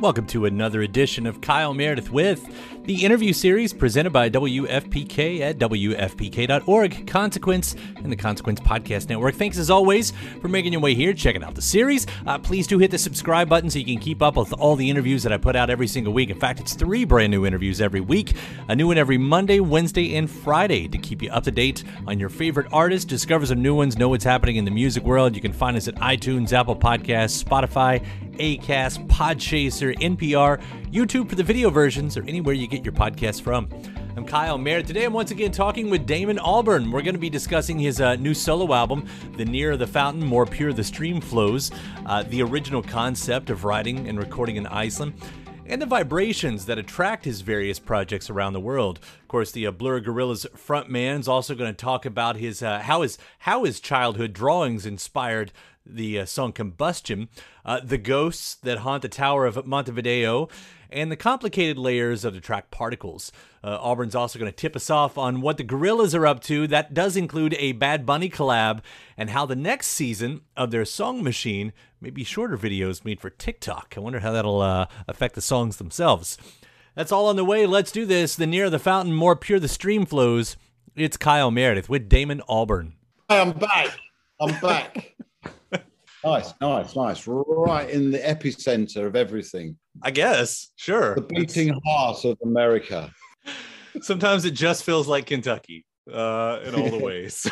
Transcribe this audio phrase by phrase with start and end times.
[0.00, 2.48] Welcome to another edition of Kyle Meredith with
[2.84, 9.34] the interview series presented by WFPK at WFPK.org, Consequence, and the Consequence Podcast Network.
[9.34, 12.06] Thanks as always for making your way here, checking out the series.
[12.28, 14.88] Uh, please do hit the subscribe button so you can keep up with all the
[14.88, 16.30] interviews that I put out every single week.
[16.30, 18.36] In fact, it's three brand new interviews every week,
[18.68, 22.20] a new one every Monday, Wednesday, and Friday to keep you up to date on
[22.20, 25.34] your favorite artists, discover some new ones, know what's happening in the music world.
[25.34, 28.06] You can find us at iTunes, Apple Podcasts, Spotify,
[28.38, 33.68] Acast, Podchaser, NPR, YouTube for the video versions, or anywhere you get your podcasts from.
[34.16, 34.88] I'm Kyle Meredith.
[34.88, 36.90] Today I'm once again talking with Damon Albarn.
[36.90, 40.44] We're going to be discussing his uh, new solo album, The Nearer the Fountain, More
[40.44, 41.70] Pure the Stream Flows,
[42.06, 45.14] uh, the original concept of writing and recording in Iceland,
[45.66, 49.00] and the vibrations that attract his various projects around the world.
[49.28, 52.80] Of course, the uh, Blur Gorillaz frontman is also going to talk about his uh,
[52.80, 55.52] how his how his childhood drawings inspired
[55.84, 57.28] the uh, song Combustion,
[57.62, 60.48] uh, the ghosts that haunt the Tower of Montevideo,
[60.88, 63.30] and the complicated layers of the track Particles.
[63.62, 66.66] Uh, Albarn's also going to tip us off on what the Gorillaz are up to.
[66.66, 68.80] That does include a Bad Bunny collab,
[69.18, 73.28] and how the next season of their song machine may be shorter videos made for
[73.28, 73.92] TikTok.
[73.94, 76.38] I wonder how that'll uh, affect the songs themselves.
[76.98, 77.64] That's all on the way.
[77.64, 78.34] Let's do this.
[78.34, 80.56] The nearer the fountain, more pure the stream flows.
[80.96, 82.94] It's Kyle Meredith with Damon Albarn.
[83.30, 83.96] Hi, I'm back.
[84.40, 85.14] I'm back.
[86.24, 87.24] nice, nice, nice.
[87.28, 89.76] Right in the epicenter of everything.
[90.02, 91.14] I guess, sure.
[91.14, 93.12] The beating heart of America.
[94.02, 97.46] Sometimes it just feels like Kentucky uh, in all the ways.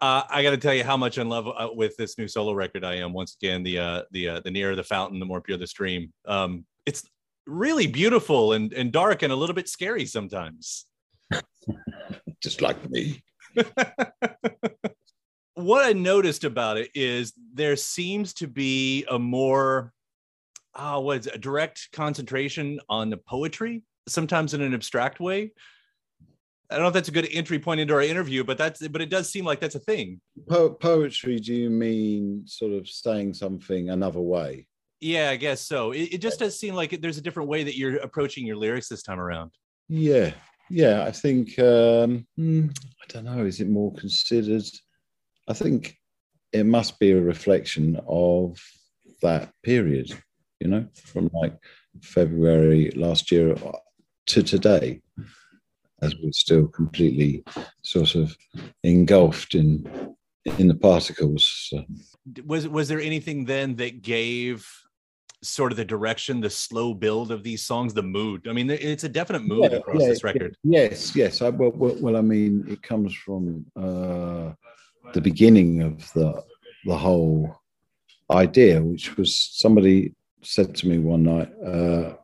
[0.00, 2.52] Uh, I got to tell you how much in love uh, with this new solo
[2.52, 3.12] record I am.
[3.12, 6.12] Once again, the uh, the uh, the nearer the fountain, the more pure the stream.
[6.26, 7.02] Um, it's
[7.46, 10.86] really beautiful and and dark and a little bit scary sometimes.
[12.42, 13.22] Just like me.
[15.54, 19.92] what I noticed about it is there seems to be a more,
[20.74, 25.52] uh, what is it, a direct concentration on the poetry, sometimes in an abstract way.
[26.70, 29.00] I don't know if that's a good entry point into our interview, but that's but
[29.00, 30.20] it does seem like that's a thing.
[30.48, 31.38] Po- poetry?
[31.38, 34.66] Do you mean sort of saying something another way?
[35.00, 35.92] Yeah, I guess so.
[35.92, 38.88] It, it just does seem like there's a different way that you're approaching your lyrics
[38.88, 39.52] this time around.
[39.88, 40.32] Yeah,
[40.70, 41.04] yeah.
[41.04, 42.68] I think um, hmm,
[43.02, 43.44] I don't know.
[43.44, 44.64] Is it more considered?
[45.48, 45.96] I think
[46.52, 48.58] it must be a reflection of
[49.22, 50.12] that period,
[50.60, 51.56] you know, from like
[52.02, 53.54] February last year
[54.26, 55.02] to today,
[56.02, 57.44] as we're still completely
[57.82, 58.36] sort of
[58.82, 59.86] engulfed in
[60.58, 61.68] in the particles.
[61.68, 61.84] So.
[62.44, 64.66] Was was there anything then that gave
[65.42, 68.46] sort of the direction, the slow build of these songs, the mood?
[68.48, 70.56] I mean, it's a definite mood yeah, across yeah, this record.
[70.64, 71.42] Yes, yes.
[71.42, 73.66] I, well, well, well, I mean, it comes from.
[73.76, 74.52] Uh,
[75.12, 76.42] the beginning of the
[76.84, 77.56] the whole
[78.30, 82.14] idea, which was somebody said to me one night, uh,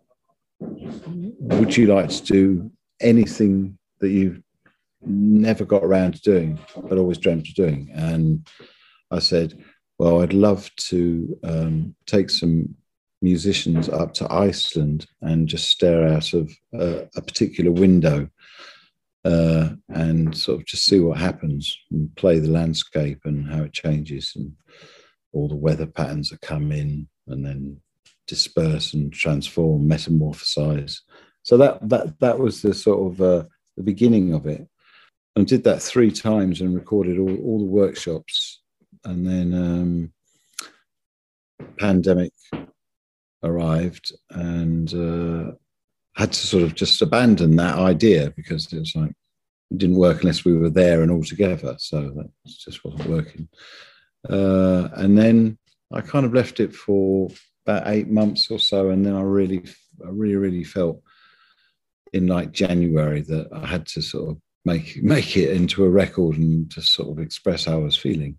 [0.61, 2.71] "Would you like to do
[3.01, 4.43] anything that you've
[5.03, 6.59] never got around to doing,
[6.89, 8.47] but always dreamt of doing?" And
[9.11, 9.59] I said,
[9.99, 12.75] "Well, I'd love to um, take some."
[13.23, 18.29] Musicians up to Iceland and just stare out of a particular window
[19.25, 23.73] uh, and sort of just see what happens and play the landscape and how it
[23.73, 24.53] changes and
[25.33, 27.81] all the weather patterns that come in and then
[28.27, 30.99] disperse and transform, metamorphosize.
[31.43, 33.45] So that that that was the sort of uh,
[33.77, 34.67] the beginning of it,
[35.37, 38.63] and did that three times and recorded all, all the workshops,
[39.05, 40.13] and then um,
[41.79, 42.33] pandemic
[43.43, 45.53] arrived and uh,
[46.15, 49.13] had to sort of just abandon that idea because it was like
[49.71, 51.75] it didn't work unless we were there and all together.
[51.79, 53.49] So that just wasn't working.
[54.29, 55.59] Uh, and then
[55.93, 57.29] I kind of left it for
[57.67, 59.63] about eight months or so, and then I really
[60.05, 61.03] I really, really felt
[62.13, 66.37] in like January that I had to sort of make make it into a record
[66.37, 68.39] and just sort of express how I was feeling,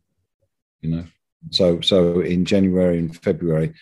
[0.82, 1.06] you know.
[1.52, 3.74] So so in January and February,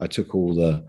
[0.00, 0.86] I took all the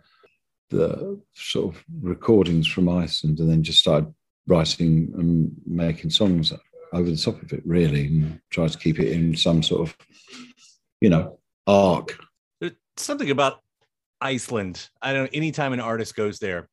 [0.70, 4.12] the sort of recordings from Iceland and then just started
[4.48, 6.52] writing and making songs
[6.92, 9.98] over the top of it, really, and try to keep it in some sort of,
[11.02, 12.18] you know, arc.
[12.60, 13.62] There's something about
[14.22, 14.90] Iceland.
[15.02, 15.30] I don't.
[15.34, 16.70] Anytime an artist goes there,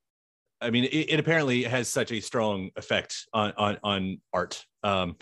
[0.61, 4.65] I mean, it, it apparently has such a strong effect on on, on art.
[4.83, 5.17] Um,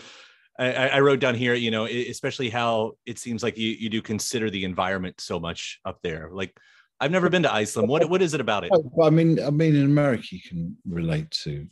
[0.58, 4.02] I, I, wrote down here, you know, especially how it seems like you, you do
[4.02, 6.28] consider the environment so much up there.
[6.30, 6.54] Like,
[7.02, 7.88] I've never been to Iceland.
[7.88, 8.70] What what is it about it?
[9.02, 11.66] I mean, I mean, in America, you can relate to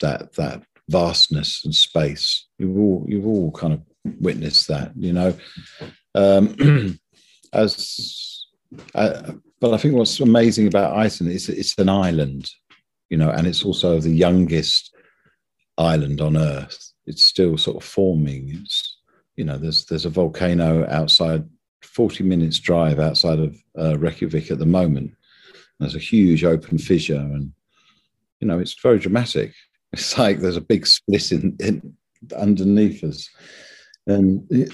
[0.00, 2.48] that that vastness and space.
[2.58, 3.82] You've all you've all kind of
[4.20, 5.36] witnessed that, you know.
[6.16, 6.98] Um,
[7.52, 8.44] as
[8.96, 12.50] uh, but I think what's amazing about Iceland is it's an island,
[13.08, 14.92] you know, and it's also the youngest
[15.78, 16.92] island on Earth.
[17.06, 18.48] It's still sort of forming.
[18.60, 18.98] It's
[19.36, 21.44] you know, there's there's a volcano outside,
[21.82, 25.12] forty minutes drive outside of uh, Reykjavik at the moment.
[25.78, 27.52] There's a huge open fissure, and
[28.40, 29.52] you know, it's very dramatic.
[29.94, 31.94] It's like there's a big split in, in
[32.34, 33.28] underneath us,
[34.06, 34.72] and it,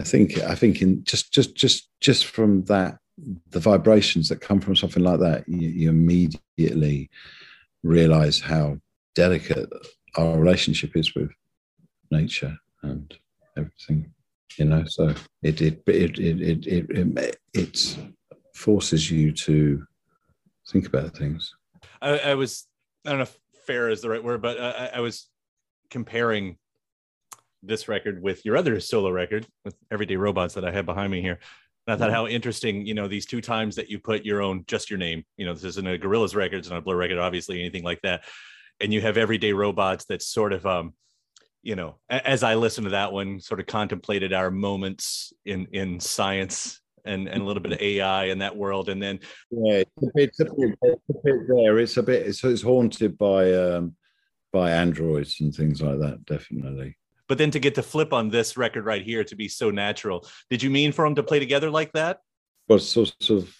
[0.00, 2.96] I think I think in just just just just from that,
[3.50, 7.10] the vibrations that come from something like that, you, you immediately
[7.82, 8.78] realize how
[9.14, 9.70] delicate
[10.16, 11.30] our relationship is with
[12.10, 13.18] nature and
[13.56, 14.10] everything
[14.56, 17.98] you know so it it it it it, it, it, it
[18.54, 19.84] forces you to
[20.70, 21.54] think about things
[22.00, 22.66] I, I was
[23.04, 25.28] i don't know if fair is the right word, but I, I was
[25.90, 26.56] comparing
[27.62, 31.20] this record with your other solo record with Everyday Robots that I have behind me
[31.20, 31.38] here.
[31.86, 32.14] And I thought mm-hmm.
[32.14, 35.22] how interesting, you know, these two times that you put your own, just your name,
[35.36, 38.00] you know, this isn't a Gorillaz record, it's not a Blur record, obviously, anything like
[38.02, 38.24] that.
[38.80, 40.94] And you have Everyday Robots that's sort of, um,
[41.62, 46.00] you know, as I listened to that one, sort of contemplated our moments in in
[46.00, 48.88] science and, and a little bit of AI in that world.
[48.88, 49.20] And then
[49.50, 51.78] yeah, it's a bit, it's a bit, it's a bit there.
[51.78, 53.96] It's a bit it's, it's haunted by um,
[54.52, 56.96] by androids and things like that, definitely.
[57.28, 60.26] But then to get to flip on this record right here to be so natural,
[60.48, 62.20] did you mean for them to play together like that?
[62.68, 63.54] Well, sort of.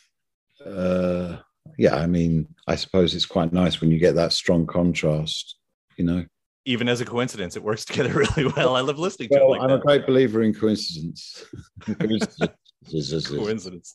[0.65, 1.39] Uh,
[1.77, 5.57] yeah, I mean, I suppose it's quite nice when you get that strong contrast,
[5.97, 6.25] you know
[6.69, 8.77] even as a coincidence, it works together really well.
[8.77, 9.51] I love listening well, to it.
[9.51, 9.77] Like I'm that.
[9.77, 11.45] a great believer in coincidence.
[11.99, 13.95] coincidence.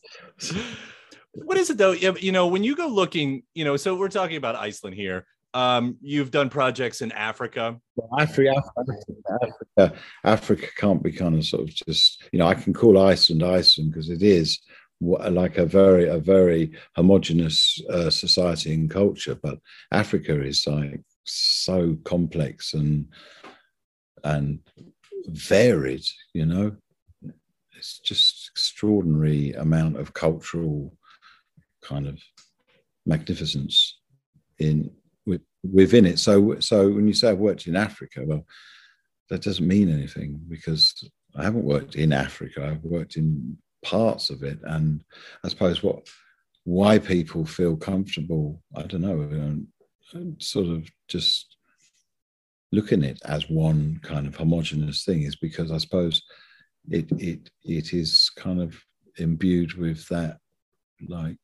[1.34, 1.92] what is it though?
[1.92, 5.24] You know, when you go looking, you know, so we're talking about Iceland here.
[5.54, 7.78] Um, you've done projects in Africa.
[8.18, 8.60] Africa,
[9.78, 13.44] Africa, Africa can't be kind of sort of just, you know, I can call Iceland
[13.44, 14.58] Iceland because it is
[15.00, 19.58] like a very a very homogenous uh, society and culture but
[19.90, 23.06] africa is like so complex and
[24.24, 24.60] and
[25.26, 26.74] varied you know
[27.76, 30.96] it's just extraordinary amount of cultural
[31.82, 32.18] kind of
[33.06, 33.98] magnificence
[34.58, 34.90] in
[35.72, 36.18] within it.
[36.18, 38.44] So so when you say I've worked in Africa, well,
[39.30, 42.66] that doesn't mean anything because I haven't worked in Africa.
[42.66, 45.02] I've worked in parts of it, and
[45.42, 46.06] I suppose what
[46.64, 49.60] why people feel comfortable, I don't know,
[50.38, 51.56] sort of just
[52.72, 56.22] looking at it as one kind of homogenous thing is because I suppose
[56.90, 58.76] it it it is kind of
[59.16, 60.38] imbued with that
[61.08, 61.36] like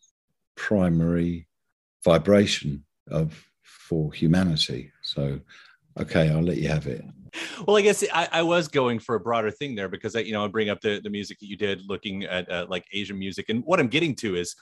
[0.56, 1.47] primary
[2.04, 4.90] vibration of for humanity.
[5.02, 5.40] So
[5.99, 7.04] okay, I'll let you have it.
[7.66, 10.33] Well, I guess I, I, was going for a broader thing there because I, you
[10.33, 13.18] know, I bring up the, the music that you did looking at uh, like Asian
[13.18, 13.49] music.
[13.49, 14.56] And what I'm getting to is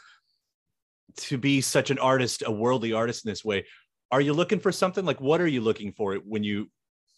[1.16, 3.64] to be such an artist, a worldly artist in this way.
[4.10, 5.04] Are you looking for something?
[5.04, 6.70] Like what are you looking for when you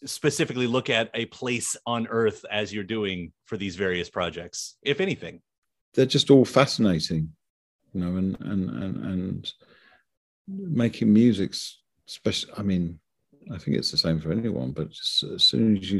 [0.05, 4.99] specifically look at a place on earth as you're doing for these various projects if
[4.99, 5.41] anything?
[5.93, 7.33] They're just all fascinating
[7.93, 9.53] you know and and and, and
[10.47, 11.53] making music
[12.05, 12.99] special i mean
[13.53, 15.99] i think it's the same for anyone but just, as soon as you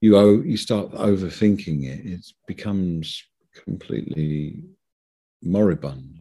[0.00, 3.22] you you start overthinking it it becomes
[3.64, 4.62] completely
[5.42, 6.20] moribund.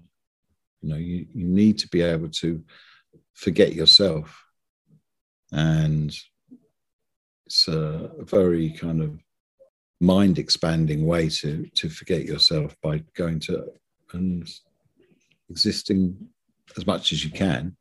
[0.81, 2.63] You know you, you need to be able to
[3.39, 4.45] forget yourself.
[5.51, 6.15] And
[7.45, 9.19] it's a very kind of
[10.01, 13.65] mind expanding way to to forget yourself by going to
[14.13, 14.49] and
[15.49, 16.15] existing
[16.77, 17.75] as much as you can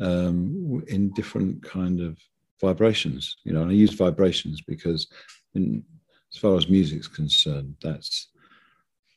[0.00, 2.16] um, in different kind of
[2.62, 5.06] vibrations you know and i use vibrations because
[5.54, 5.84] in,
[6.32, 8.28] as far as music's concerned that's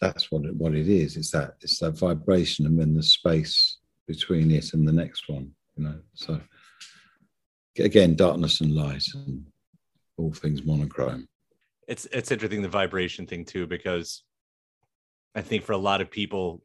[0.02, 1.16] that's what it, what it is.
[1.16, 3.78] It's that it's that vibration and then the space
[4.08, 5.52] between it and the next one.
[5.76, 6.40] You know, so
[7.80, 9.46] again, darkness and light, and
[10.18, 11.28] all things monochrome.
[11.88, 14.24] It's it's interesting the vibration thing too because
[15.36, 16.62] I think for a lot of people,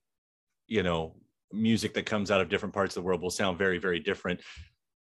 [0.66, 1.16] you know,
[1.52, 4.40] music that comes out of different parts of the world will sound very very different.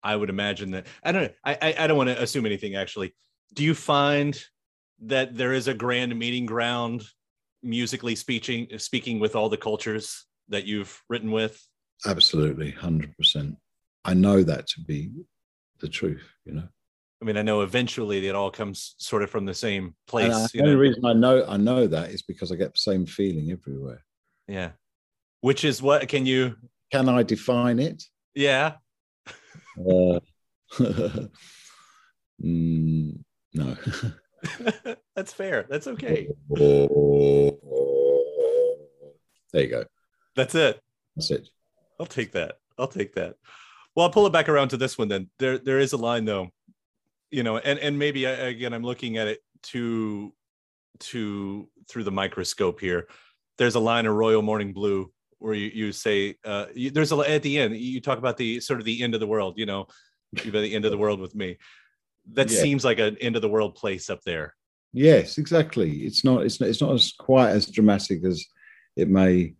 [0.02, 3.14] I would imagine that I don't I, I don't want to assume anything actually.
[3.54, 4.40] Do you find
[5.02, 7.04] that there is a grand meeting ground
[7.62, 11.60] musically speaking speaking with all the cultures that you've written with?
[12.04, 13.56] Absolutely, hundred percent.
[14.04, 15.10] I know that to be
[15.80, 16.28] the truth.
[16.44, 16.68] You know.
[17.22, 20.34] I mean, I know eventually it all comes sort of from the same place.
[20.34, 20.80] And the only know?
[20.80, 24.04] reason I know I know that is because I get the same feeling everywhere.
[24.48, 24.72] Yeah.
[25.40, 26.56] Which is what can you
[26.92, 28.04] can I define it?
[28.34, 28.74] Yeah.
[29.78, 30.20] uh,
[32.42, 33.18] mm,
[33.54, 33.76] no.
[35.16, 35.66] That's fair.
[35.68, 36.28] That's okay.
[39.52, 39.84] There you go.
[40.34, 40.80] That's it.
[41.14, 41.48] That's it.
[41.98, 42.58] I'll take that.
[42.78, 43.36] I'll take that.
[43.94, 45.30] Well, I'll pull it back around to this one then.
[45.38, 46.50] There, there is a line though,
[47.30, 50.32] you know, and and maybe again, I'm looking at it to
[50.98, 53.08] to through the microscope here.
[53.58, 57.16] There's a line of Royal Morning Blue where you you say uh, you, there's a
[57.16, 59.54] at the end you talk about the sort of the end of the world.
[59.56, 59.86] You know,
[60.44, 61.58] you've the end of the world with me.
[62.32, 62.60] That yeah.
[62.60, 64.54] seems like an end of the world place up there.
[64.92, 65.90] Yes, exactly.
[66.06, 66.44] It's not.
[66.44, 66.68] It's not.
[66.68, 68.44] It's not as quite as dramatic as
[68.96, 69.54] it may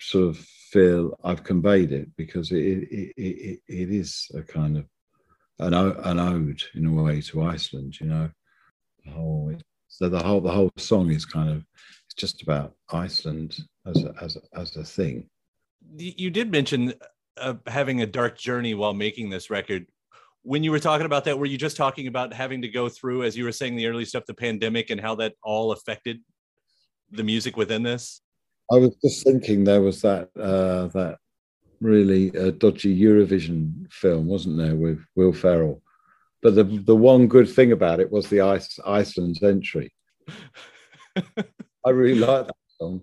[0.00, 4.84] sort of feel I've conveyed it because it it, it, it is a kind of
[5.58, 8.30] an, an ode in a way to Iceland, you know.
[9.04, 9.54] The whole,
[9.88, 11.64] so the whole the whole song is kind of
[12.06, 13.56] it's just about Iceland
[13.86, 15.28] as a, as a, as a thing.
[15.96, 16.94] You did mention
[17.38, 19.86] uh, having a dark journey while making this record.
[20.42, 23.24] When you were talking about that, were you just talking about having to go through,
[23.24, 26.20] as you were saying, the early stuff, the pandemic, and how that all affected
[27.10, 28.20] the music within this?
[28.70, 31.18] I was just thinking there was that uh, that
[31.80, 35.82] really uh, dodgy Eurovision film, wasn't there, with Will Ferrell?
[36.42, 39.92] But the the one good thing about it was the Ice, Iceland's entry.
[41.84, 43.02] I really like that song.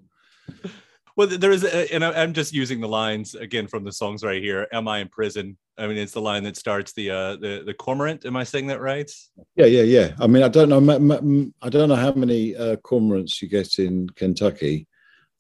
[1.17, 4.43] Well, there is, a, and I'm just using the lines again from the songs right
[4.43, 4.67] here.
[4.74, 5.57] Am I in prison?
[5.77, 8.25] I mean, it's the line that starts the uh, the the cormorant.
[8.25, 9.10] Am I saying that right?
[9.55, 10.12] Yeah, yeah, yeah.
[10.19, 11.51] I mean, I don't know.
[11.62, 14.88] I don't know how many uh, cormorants you get in Kentucky,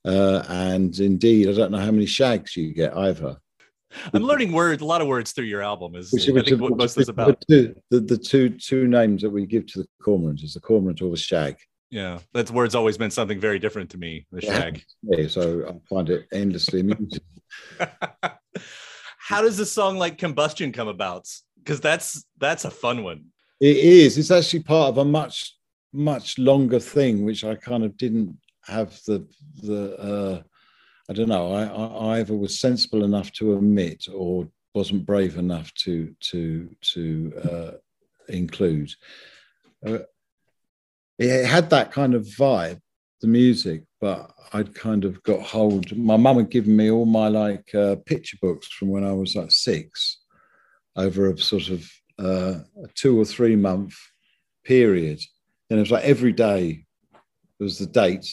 [0.05, 3.37] uh, and indeed, I don't know how many shags you get either.
[4.13, 5.95] I'm learning words, a lot of words through your album.
[5.95, 7.39] Is which, I think what most is about.
[7.47, 10.59] The two, the, the two two names that we give to the cormorant is the
[10.59, 11.57] cormorant or the shag.
[11.91, 14.27] Yeah, that word's always meant something very different to me.
[14.31, 14.83] The shag.
[15.03, 17.19] Yeah, so I find it endlessly amusing.
[19.17, 21.27] How does a song like Combustion come about?
[21.57, 23.25] Because that's that's a fun one.
[23.59, 24.17] It is.
[24.17, 25.55] It's actually part of a much
[25.93, 29.27] much longer thing, which I kind of didn't have the
[29.63, 30.41] the uh,
[31.09, 31.51] I don't know.
[31.53, 37.33] I, I, either was sensible enough to omit or wasn't brave enough to to to
[37.43, 37.71] uh,
[38.27, 38.91] include.
[39.85, 39.99] Uh,
[41.17, 42.81] it had that kind of vibe,
[43.21, 45.95] the music, but I'd kind of got hold.
[45.95, 49.35] My mum had given me all my like uh, picture books from when I was
[49.35, 50.19] like six,
[50.95, 53.95] over a sort of uh, a two or three month
[54.63, 55.21] period,
[55.69, 56.85] and it was like every day
[57.59, 58.27] was the date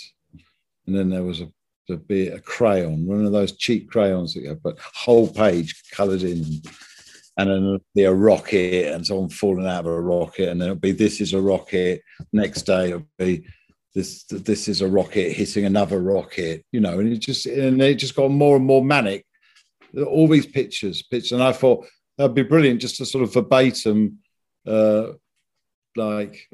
[0.86, 1.48] and then there was a
[1.88, 5.82] to be a crayon, one of those cheap crayons that you have, but whole page
[5.90, 6.44] coloured in,
[7.36, 10.68] and then it'll be a rocket and someone falling out of a rocket, and then
[10.68, 12.02] it'll be this is a rocket.
[12.32, 13.44] Next day it'll be
[13.94, 17.94] this this is a rocket hitting another rocket, you know, and it just and it
[17.96, 19.26] just got more and more manic.
[20.06, 21.86] All these pictures, pictures, and I thought
[22.16, 24.18] that'd be brilliant just to sort of verbatim,
[24.66, 25.08] uh,
[25.96, 26.48] like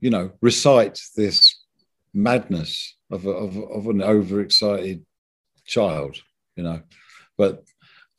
[0.00, 1.60] you know, recite this
[2.14, 5.04] madness of, of, of an overexcited
[5.64, 6.16] child,
[6.56, 6.82] you know.
[7.38, 7.64] But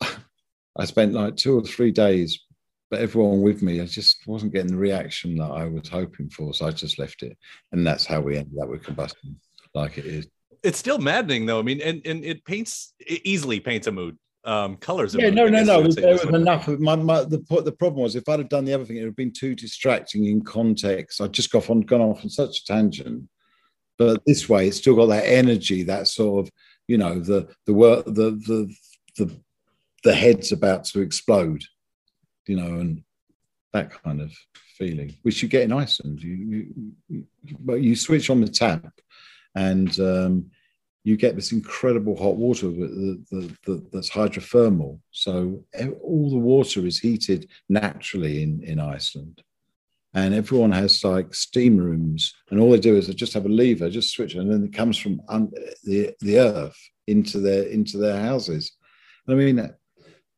[0.78, 2.40] I spent like two or three days,
[2.90, 6.54] but everyone with me, I just wasn't getting the reaction that I was hoping for.
[6.54, 7.36] So I just left it.
[7.72, 9.38] And that's how we ended up with combustion,
[9.74, 10.28] like it is.
[10.62, 11.58] It's still maddening though.
[11.58, 14.16] I mean, and, and it paints, it easily paints a mood.
[14.44, 15.12] Um, colors.
[15.12, 15.82] Yeah, no, no, no.
[15.88, 16.68] There was enough.
[16.68, 19.00] Of my, my, the the problem was if I'd have done the other thing, it
[19.00, 21.20] would have been too distracting in context.
[21.20, 23.28] I'd just got on gone off on such a tangent
[23.98, 26.52] but this way it's still got that energy that sort of
[26.88, 28.74] you know the the work the the
[29.16, 29.30] the
[30.04, 31.62] the head's about to explode
[32.46, 33.02] you know and
[33.72, 34.32] that kind of
[34.76, 36.22] feeling which you get in iceland.
[36.22, 36.66] You
[37.08, 37.26] you,
[37.60, 38.92] but you switch on the tap
[39.54, 40.50] and um,
[41.04, 44.98] you get this incredible hot water that, that, that, that's hydrothermal.
[45.12, 45.64] So
[46.02, 49.42] all the water is heated naturally in in iceland
[50.16, 53.48] and everyone has like steam rooms, and all they do is they just have a
[53.48, 55.52] lever, just switch, it, and then it comes from un-
[55.84, 58.72] the the earth into their into their houses,
[59.28, 59.70] I mean,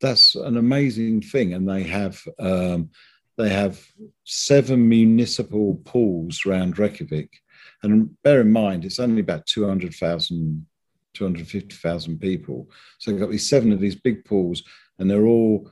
[0.01, 1.55] that's an amazing thing.
[1.55, 2.91] And they have um,
[3.37, 3.85] they have
[4.25, 7.31] seven municipal pools around Reykjavik.
[7.83, 10.67] And bear in mind, it's only about 200,000,
[11.15, 12.69] 250,000 people.
[12.99, 14.65] So they've got these seven of these big pools,
[14.99, 15.71] and they're all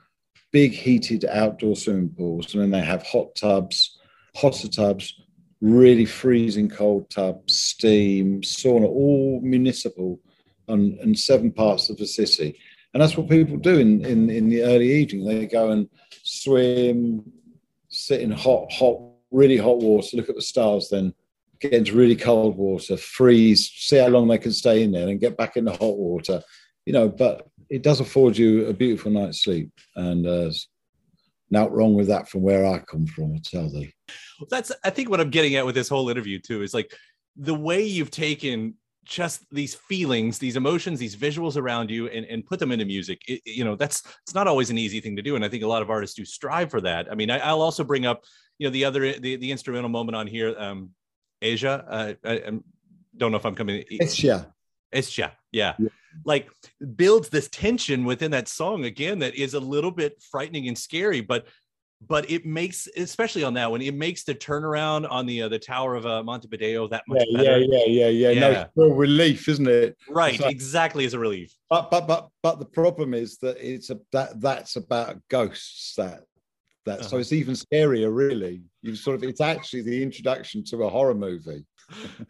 [0.53, 2.53] big heated outdoor swimming pools.
[2.53, 3.96] And then they have hot tubs,
[4.37, 5.19] hotter tubs,
[5.61, 10.19] really freezing cold tubs, steam, sauna, all municipal
[10.67, 12.59] on, in seven parts of the city.
[12.93, 15.25] And that's what people do in, in, in the early evening.
[15.25, 15.89] They go and
[16.23, 17.23] swim,
[17.89, 19.01] sit in hot, hot,
[19.31, 21.13] really hot water, look at the stars, then
[21.59, 25.19] get into really cold water, freeze, see how long they can stay in there, and
[25.19, 26.43] get back into hot water.
[26.85, 29.71] You know, but it does afford you a beautiful night's sleep.
[29.95, 30.51] And uh,
[31.49, 33.93] not wrong with that from where I come from, I tell thee.
[34.49, 36.93] That's I think what I'm getting at with this whole interview too is like
[37.35, 38.75] the way you've taken
[39.05, 43.21] just these feelings these emotions these visuals around you and, and put them into music
[43.25, 45.63] it, you know that's it's not always an easy thing to do and i think
[45.63, 48.25] a lot of artists do strive for that i mean I, will also bring up
[48.57, 50.89] you know the other the, the instrumental moment on here um
[51.41, 52.59] Esja uh, I, I
[53.15, 54.43] don't know if i'm coming it's yeah
[54.91, 55.75] it's yeah, yeah.
[55.77, 55.89] Yeah.
[56.25, 56.49] Like
[56.95, 61.21] builds this tension within that song again that is a little bit frightening and scary
[61.21, 61.45] but
[62.05, 65.59] but it makes especially on that one it makes the turnaround on the uh, the
[65.59, 67.59] tower of uh, montevideo that much yeah, better.
[67.59, 68.67] yeah yeah yeah yeah.
[68.75, 69.97] No real relief isn't it?
[70.09, 71.55] Right like, exactly as a relief.
[71.69, 76.21] But but but but the problem is that it's a that that's about ghosts that
[76.85, 77.09] that uh-huh.
[77.09, 78.61] so it's even scarier really.
[78.83, 81.65] You sort of it's actually the introduction to a horror movie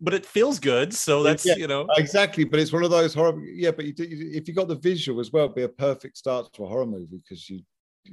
[0.00, 3.14] but it feels good so that's yeah, you know exactly but it's one of those
[3.14, 6.16] horror yeah but you, if you got the visual as well it'd be a perfect
[6.16, 7.62] start to a horror movie because you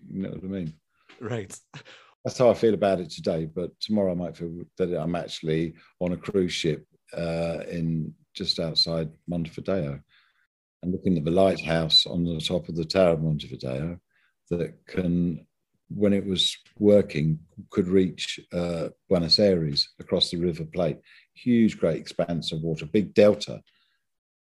[0.07, 0.73] you know what I mean?
[1.19, 1.57] Right.
[2.23, 3.45] That's how I feel about it today.
[3.45, 6.85] But tomorrow I might feel that I'm actually on a cruise ship
[7.15, 9.99] uh, in just outside Montevideo
[10.81, 13.99] and looking at the lighthouse on the top of the tower of Montevideo
[14.49, 15.45] that can,
[15.89, 20.97] when it was working, could reach uh, Buenos Aires across the River Plate.
[21.33, 23.61] Huge, great expanse of water, big delta.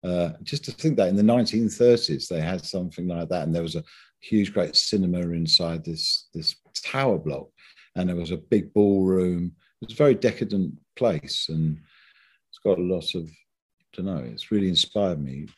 [0.05, 3.63] Uh, just to think that in the 1930s they had something like that, and there
[3.63, 3.85] was a
[4.21, 7.49] huge, great cinema inside this this tower block,
[7.97, 9.53] and there was a big ballroom.
[9.81, 11.79] It was a very decadent place, and
[12.49, 15.49] it's got a lot of, I don't know, it's really inspired me.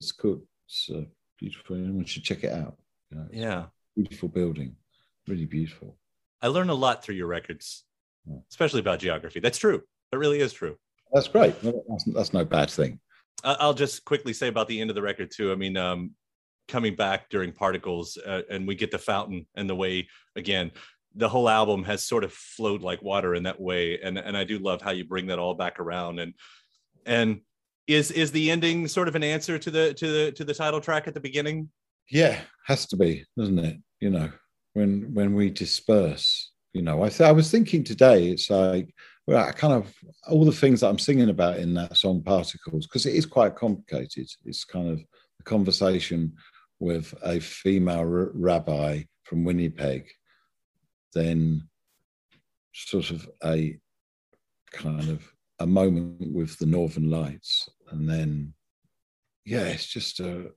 [0.00, 0.42] It's cool.
[0.66, 1.04] It's uh,
[1.38, 1.76] beautiful.
[1.76, 2.76] Anyone should check it out.
[3.10, 3.64] You know, yeah,
[3.96, 4.76] beautiful building,
[5.28, 5.96] really beautiful.
[6.42, 7.84] I learn a lot through your records,
[8.26, 8.36] yeah.
[8.50, 9.40] especially about geography.
[9.40, 9.82] That's true.
[10.12, 10.76] That really is true.
[11.12, 11.54] That's great.
[11.62, 13.00] That's, that's no bad thing.
[13.42, 15.52] I'll just quickly say about the end of the record too.
[15.52, 16.12] I mean, um,
[16.68, 20.06] coming back during particles uh, and we get the fountain and the way
[20.36, 20.70] again
[21.16, 24.44] the whole album has sort of flowed like water in that way and and i
[24.44, 26.34] do love how you bring that all back around and
[27.06, 27.40] and
[27.86, 30.80] is is the ending sort of an answer to the to the to the title
[30.80, 31.68] track at the beginning
[32.10, 34.30] yeah has to be doesn't it you know
[34.74, 38.92] when when we disperse you know i th- i was thinking today it's like
[39.26, 39.94] well, I kind of
[40.28, 43.56] all the things that I'm singing about in that song, Particles, because it is quite
[43.56, 44.28] complicated.
[44.44, 45.00] It's kind of
[45.40, 46.34] a conversation
[46.78, 50.10] with a female rabbi from Winnipeg,
[51.14, 51.68] then
[52.74, 53.78] sort of a
[54.72, 58.52] kind of a moment with the Northern Lights, and then
[59.46, 60.50] yeah, it's just a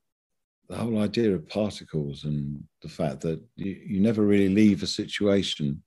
[0.70, 4.88] the whole idea of particles and the fact that you, you never really leave a
[4.88, 5.82] situation.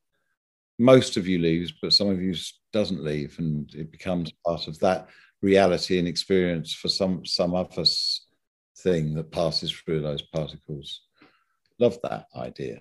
[0.79, 2.35] Most of you leaves, but some of you
[2.73, 5.09] doesn't leave, and it becomes part of that
[5.43, 8.27] reality and experience for some some us
[8.79, 11.03] thing that passes through those particles.
[11.79, 12.81] Love that idea.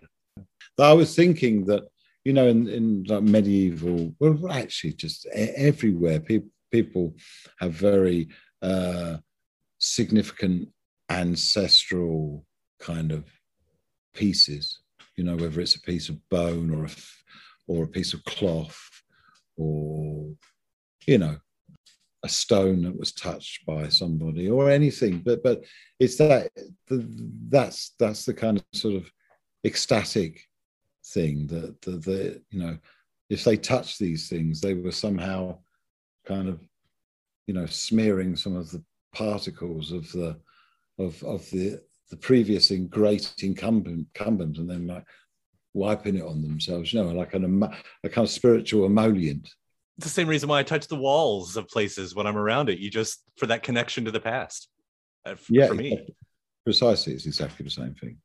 [0.78, 1.84] I was thinking that,
[2.24, 7.16] you know, in, in like medieval, well, actually, just everywhere, people, people
[7.60, 8.30] have very
[8.62, 9.18] uh,
[9.78, 10.70] significant
[11.10, 12.46] ancestral
[12.80, 13.26] kind of
[14.14, 14.80] pieces,
[15.16, 16.90] you know, whether it's a piece of bone or a,
[17.68, 18.80] or a piece of cloth
[19.58, 20.30] or,
[21.06, 21.38] you know,
[22.24, 25.20] a stone that was touched by somebody or anything.
[25.20, 25.64] But but
[26.00, 26.52] it's that
[26.88, 29.10] that's that's the kind of sort of
[29.66, 30.42] ecstatic
[31.06, 32.78] thing that the, the you know
[33.30, 35.58] if they touch these things they were somehow
[36.26, 36.60] kind of
[37.48, 40.38] you know smearing some of the particles of the
[41.00, 45.06] of of the the previous great incumbent incumbent and then like
[45.74, 47.64] wiping it on themselves you know like an
[48.04, 49.48] a kind of spiritual emollient
[49.98, 52.80] It's the same reason why I touch the walls of places when I'm around it.
[52.80, 54.70] You just for that connection to the past.
[55.26, 56.08] Uh, for, yeah, for me,
[56.64, 58.18] precisely, it's exactly the same thing.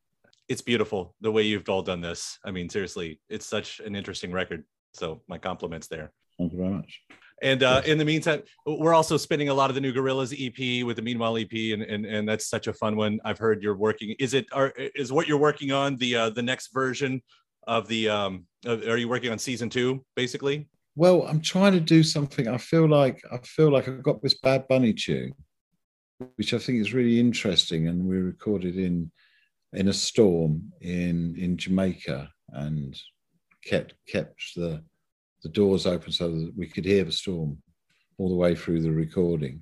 [0.47, 2.39] It's beautiful the way you've all done this.
[2.45, 4.63] I mean, seriously, it's such an interesting record.
[4.93, 6.13] So my compliments there.
[6.37, 7.01] Thank you very much.
[7.41, 10.85] And uh, in the meantime, we're also spinning a lot of the new Gorillaz EP
[10.85, 13.19] with the Meanwhile EP, and, and and that's such a fun one.
[13.25, 14.15] I've heard you're working.
[14.19, 17.21] Is it are is what you're working on the uh, the next version
[17.67, 18.09] of the?
[18.09, 20.67] Um, are you working on season two, basically?
[20.95, 22.47] Well, I'm trying to do something.
[22.47, 25.33] I feel like I feel like I've got this Bad Bunny tune,
[26.37, 29.11] which I think is really interesting, and we recorded in
[29.73, 32.97] in a storm in in Jamaica, and
[33.65, 34.81] kept kept the
[35.45, 37.61] the doors open so that we could hear the storm
[38.17, 39.61] all the way through the recording.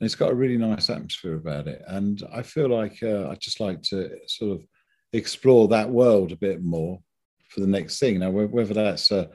[0.00, 3.34] And it's got a really nice atmosphere about it, and I feel like uh, I
[3.34, 4.66] just like to sort of
[5.12, 6.98] explore that world a bit more
[7.50, 8.20] for the next thing.
[8.20, 9.28] Now, whether that's a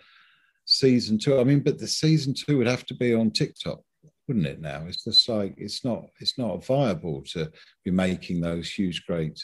[0.65, 3.79] season two, I mean, but the season two would have to be on TikTok,
[4.27, 4.59] wouldn't it?
[4.59, 7.51] Now it's just like it's not it's not viable to
[7.85, 9.39] be making those huge great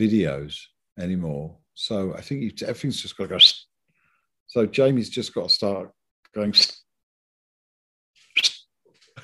[0.00, 0.58] videos
[0.98, 1.56] anymore.
[1.74, 3.38] So I think you, everything's just got to go.
[4.50, 5.92] So Jamie's just got to start
[6.34, 6.52] going,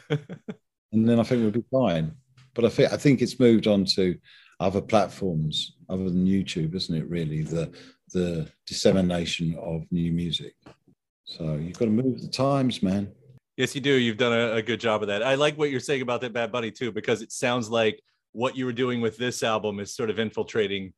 [0.11, 2.13] and then I think we'll be fine.
[2.55, 4.17] But I think I think it's moved on to
[4.61, 7.11] other platforms other than YouTube, isn't it?
[7.11, 7.73] Really, the
[8.13, 10.55] the dissemination of new music.
[11.25, 13.11] So you've got to move the times, man.
[13.57, 13.95] Yes, you do.
[13.95, 15.25] You've done a, a, good job of that.
[15.25, 18.57] I like what you're saying about that Bad Bunny too, because it sounds like what
[18.57, 20.93] you were doing with this album is sort of infiltrating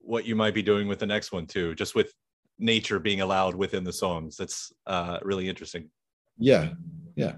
[0.00, 2.12] what you might be doing with the next one too, just with
[2.62, 4.36] nature being allowed within the songs.
[4.36, 5.90] That's uh, really interesting.
[6.38, 6.70] Yeah,
[7.16, 7.34] yeah,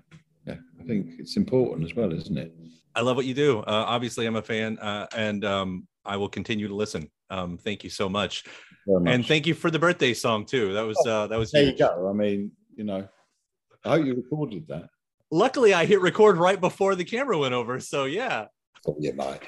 [0.46, 0.56] yeah.
[0.80, 2.54] I think it's important as well, isn't it?
[2.94, 3.60] I love what you do.
[3.60, 7.10] Uh, obviously, I'm a fan, uh, and um, I will continue to listen.
[7.30, 8.44] Um, thank you so much.
[8.86, 9.02] much.
[9.12, 10.72] and thank you for the birthday song too.
[10.74, 11.50] That was uh, that was.
[11.50, 11.80] There huge.
[11.80, 12.08] you go.
[12.08, 13.08] I mean, you know,
[13.84, 14.88] I hope you recorded that.
[15.30, 17.80] Luckily, I hit record right before the camera went over.
[17.80, 18.46] So yeah.
[18.86, 19.40] Oh, yeah, mate.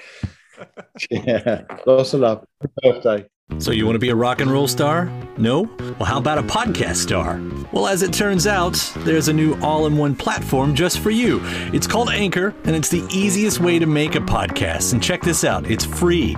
[1.11, 1.63] yeah.
[1.87, 2.45] Lots of love.
[2.61, 3.29] Happy birthday.
[3.59, 5.11] So, you want to be a rock and roll star?
[5.39, 5.63] No?
[5.79, 7.41] Well, how about a podcast star?
[7.73, 11.41] Well, as it turns out, there's a new all in one platform just for you.
[11.73, 14.93] It's called Anchor, and it's the easiest way to make a podcast.
[14.93, 16.37] And check this out it's free.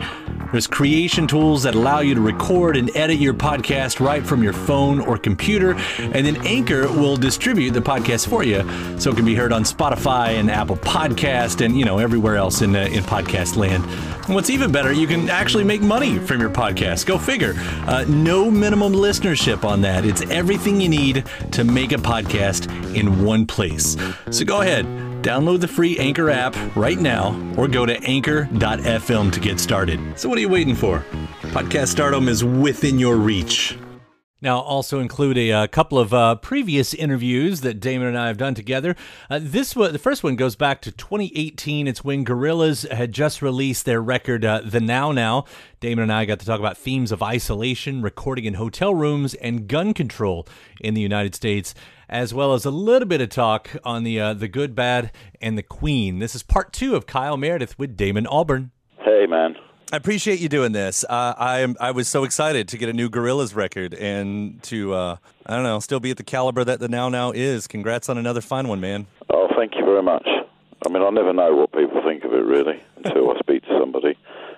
[0.53, 4.55] There's creation tools that allow you to record and edit your podcast right from your
[4.55, 8.63] phone or computer, and then Anchor will distribute the podcast for you
[8.99, 12.63] so it can be heard on Spotify and Apple Podcast and, you know, everywhere else
[12.63, 13.85] in, uh, in podcast land.
[14.25, 16.98] And what's even better, you can actually make money from your podcast.
[17.05, 17.55] Go figure.
[17.87, 20.05] Uh, no minimum listenership on that.
[20.05, 23.97] It's everything you need to make a podcast in one place.
[24.31, 24.87] So go ahead
[25.23, 30.01] Download the free Anchor app right now or go to anchor.fm to get started.
[30.19, 31.05] So, what are you waiting for?
[31.43, 33.77] Podcast stardom is within your reach.
[34.41, 38.29] Now, also include a, a uh, couple of uh, previous interviews that Damon and I
[38.29, 38.95] have done together.
[39.29, 41.89] Uh, this one, the first one goes back to 2018.
[41.89, 45.45] It's when Gorillaz had just released their record, uh, The Now Now.
[45.81, 49.67] Damon and I got to talk about themes of isolation, recording in hotel rooms, and
[49.67, 50.47] gun control
[50.81, 51.75] in the United States
[52.09, 55.59] as well as a little bit of talk on the uh, the good, bad, and
[55.59, 56.21] the Queen.
[56.21, 58.71] This is part two of Kyle Meredith with Damon Albarn.
[59.05, 59.57] Hey, man.
[59.91, 61.03] I appreciate you doing this.
[61.09, 61.75] Uh, I am.
[61.81, 65.63] I was so excited to get a new Gorillaz record and to uh, I don't
[65.63, 67.67] know, still be at the caliber that the Now Now is.
[67.67, 69.07] Congrats on another fine one, man.
[69.31, 70.29] Oh, thank you very much.
[70.87, 73.79] I mean, I'll never know what people think of it really until I speak to
[73.81, 74.15] somebody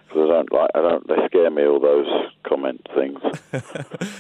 [0.08, 0.70] because I don't like.
[0.74, 1.06] I don't.
[1.06, 1.64] They scare me.
[1.64, 2.08] All those
[2.42, 3.20] comment things.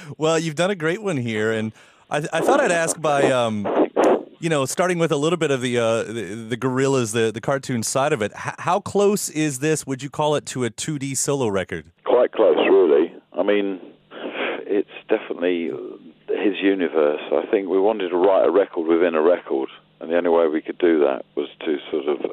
[0.16, 1.72] well, you've done a great one here, and
[2.08, 3.64] I, I thought I'd ask by, um,
[4.40, 7.40] you know, starting with a little bit of the uh, the, the Gorillaz, the the
[7.40, 8.32] cartoon side of it.
[8.32, 9.86] H- how close is this?
[9.86, 11.92] Would you call it to a 2D solo record?
[12.04, 13.12] Quite close, really.
[13.34, 13.80] I mean,
[14.66, 15.70] it's definitely
[16.28, 17.20] his universe.
[17.30, 19.68] I think we wanted to write a record within a record,
[20.00, 22.32] and the only way we could do that was to sort of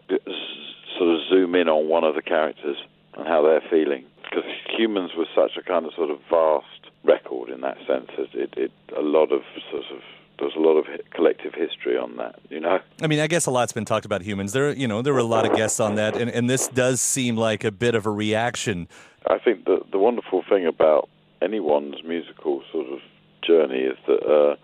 [0.98, 2.78] sort of zoom in on one of the characters
[3.18, 4.06] and how they're feeling.
[4.24, 8.10] Because humans were such a kind of sort of vast record in that sense.
[8.18, 9.42] It, it, it a lot of
[9.72, 10.02] sort of
[10.40, 12.80] there's a lot of collective history on that, you know.
[13.02, 14.54] I mean, I guess a lot's been talked about humans.
[14.54, 17.02] There, you know, there were a lot of guests on that, and, and this does
[17.02, 18.88] seem like a bit of a reaction.
[19.28, 21.10] I think the the wonderful thing about
[21.42, 23.00] anyone's musical sort of
[23.42, 24.56] journey is that uh,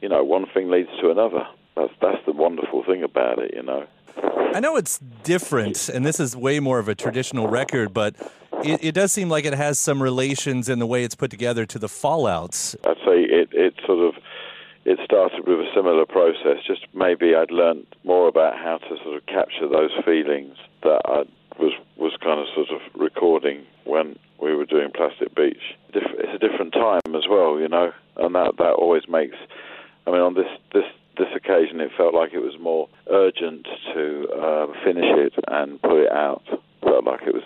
[0.00, 1.46] you know one thing leads to another.
[1.76, 3.86] That's that's the wonderful thing about it, you know.
[4.54, 8.14] I know it's different, and this is way more of a traditional record, but
[8.62, 11.66] it, it, does seem like it has some relations in the way it's put together
[11.66, 12.76] to the fallouts.
[12.86, 14.22] I'd say it, it sort of
[14.84, 16.62] it started with a similar process.
[16.66, 21.24] Just maybe I'd learned more about how to sort of capture those feelings that I
[21.58, 25.76] was was kind of sort of recording when we were doing Plastic Beach.
[25.94, 29.36] It's a different time as well, you know, and that that always makes.
[30.06, 30.84] I mean, on this this
[31.16, 36.02] this occasion, it felt like it was more urgent to uh, finish it and put
[36.02, 36.42] it out
[36.84, 37.42] felt like it was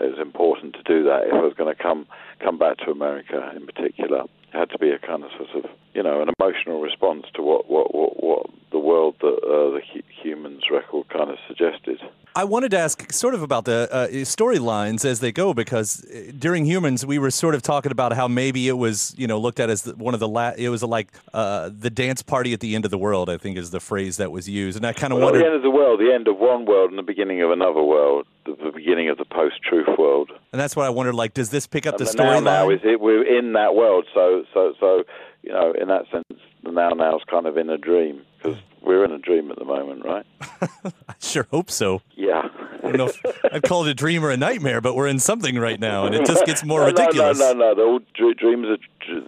[0.00, 2.06] it was important to do that if I was going to come
[2.42, 4.24] come back to America in particular.
[4.56, 7.70] Had to be a kind of sort of you know an emotional response to what
[7.70, 9.80] what what, what the world that uh, the
[10.22, 12.00] humans record kind of suggested.
[12.36, 16.32] I wanted to ask sort of about the uh, storylines as they go because uh,
[16.38, 19.58] during Humans we were sort of talking about how maybe it was you know looked
[19.58, 22.74] at as one of the la- it was like uh, the dance party at the
[22.74, 24.76] end of the world I think is the phrase that was used.
[24.76, 26.66] And I kind of well, wondered the end of the world the end of one
[26.66, 30.30] world and the beginning of another world the, the beginning of the post-truth world.
[30.52, 32.44] And that's what I wondered like does this pick up and the, the now, storyline?
[32.44, 34.04] now is it we're in that world.
[34.12, 35.04] So so so
[35.42, 38.58] you know in that sense the now now is kind of in a dream because
[38.86, 40.24] we're in a dream at the moment, right?
[40.84, 42.02] I sure hope so.
[42.14, 42.48] Yeah.
[42.82, 43.20] I don't know if
[43.52, 46.14] I'd call it a dream or a nightmare, but we're in something right now, and
[46.14, 47.38] it just gets more no, ridiculous.
[47.38, 48.00] No, no, no, no.
[48.20, 48.78] All, dreams are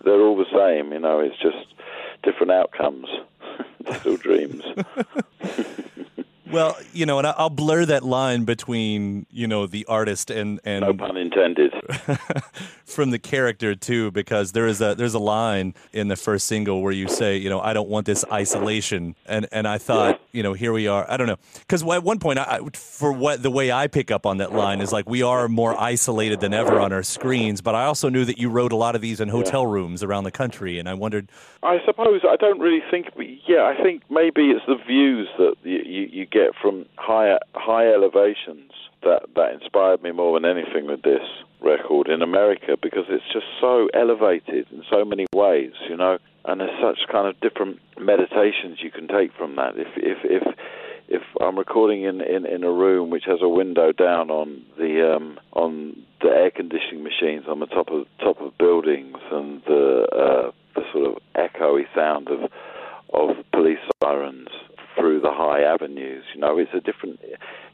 [0.04, 0.92] they're all the same.
[0.92, 1.74] You know, it's just
[2.22, 3.08] different outcomes.
[4.00, 4.62] still dreams.
[6.50, 10.82] Well, you know, and I'll blur that line between you know the artist and and
[10.82, 11.72] no pun intended
[12.84, 16.80] from the character too, because there is a there's a line in the first single
[16.80, 20.42] where you say, you know, I don't want this isolation, and and I thought, you
[20.42, 21.04] know, here we are.
[21.10, 24.24] I don't know, because at one point, I, for what the way I pick up
[24.24, 27.74] on that line is like we are more isolated than ever on our screens, but
[27.74, 30.30] I also knew that you wrote a lot of these in hotel rooms around the
[30.30, 31.30] country, and I wondered.
[31.62, 33.08] I suppose I don't really think,
[33.46, 37.36] yeah, I think maybe it's the views that you, you, you get get from high
[37.54, 38.70] high elevations
[39.02, 41.26] that that inspired me more than anything with this
[41.60, 46.60] record in America because it's just so elevated in so many ways, you know, and
[46.60, 49.72] there's such kind of different meditations you can take from that.
[49.76, 50.54] If if if
[51.08, 55.16] if I'm recording in, in, in a room which has a window down on the
[55.16, 60.06] um, on the air conditioning machines on the top of top of buildings and the
[60.12, 62.50] uh, the sort of echoey sound of
[63.14, 64.48] of police sirens
[64.98, 66.24] through the high avenues.
[66.34, 67.20] You know, it's a different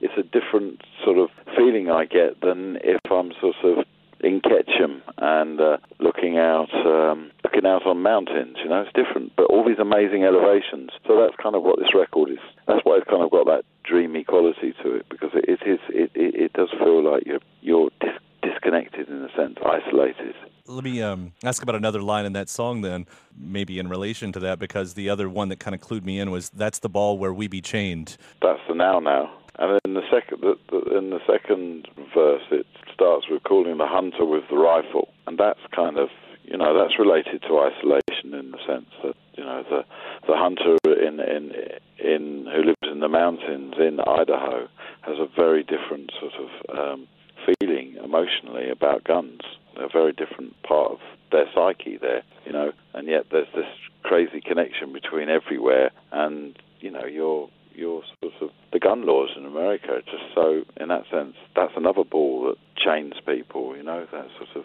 [0.00, 3.84] it's a different sort of feeling I get than if I'm sort of
[4.20, 8.56] in Ketchum and uh, looking out um, looking out on mountains.
[8.62, 10.90] You know, it's different, but all these amazing elevations.
[11.06, 12.44] So that's kind of what this record is.
[12.66, 15.80] That's why it's kind of got that dreamy quality to it because it, it is
[15.88, 20.34] it, it, it does feel like you're you're dis- disconnected in a sense, isolated
[20.66, 24.40] let me um, ask about another line in that song then maybe in relation to
[24.40, 27.18] that because the other one that kind of clued me in was that's the ball
[27.18, 28.16] where we be chained.
[28.40, 29.30] That's the now now.
[29.58, 33.86] And in the second the, the, in the second verse it starts with calling the
[33.86, 35.08] hunter with the rifle.
[35.26, 36.08] And that's kind of
[36.44, 39.84] you know that's related to isolation in the sense that you know the
[40.26, 41.52] the hunter in in
[41.98, 44.66] in who lives in the mountains in Idaho
[45.02, 47.08] has a very different sort of um,
[47.44, 49.42] feeling emotionally about guns
[49.76, 50.98] a very different part of
[51.32, 53.66] their psyche there, you know, and yet there's this
[54.02, 59.44] crazy connection between everywhere and, you know, your your sort of the gun laws in
[59.44, 64.06] America are just so in that sense that's another ball that chains people, you know,
[64.12, 64.64] that sort of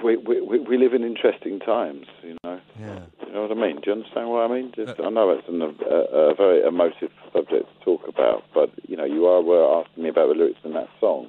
[0.04, 2.60] we, we we live in interesting times, you know.
[2.78, 3.00] Yeah.
[3.26, 3.76] You know what I mean?
[3.76, 4.72] Do you understand what I mean?
[4.76, 8.70] Just, uh, I know it's an, a, a very emotive subject to talk about, but
[8.86, 11.28] you know, you are were asking me about the lyrics in that song,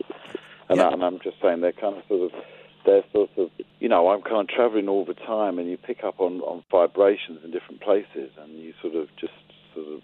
[0.67, 0.89] and, yeah.
[0.89, 2.39] I, and I'm just saying they're kind of sort of
[2.85, 6.03] they're sort of, you know, I'm kind of traveling all the time, and you pick
[6.03, 9.33] up on, on vibrations in different places, and you sort of just
[9.73, 10.01] sort of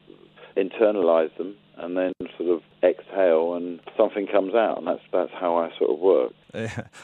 [0.63, 5.58] internalize them, and then sort of exhale, and something comes out, and that's that's how
[5.58, 6.34] I sort of work.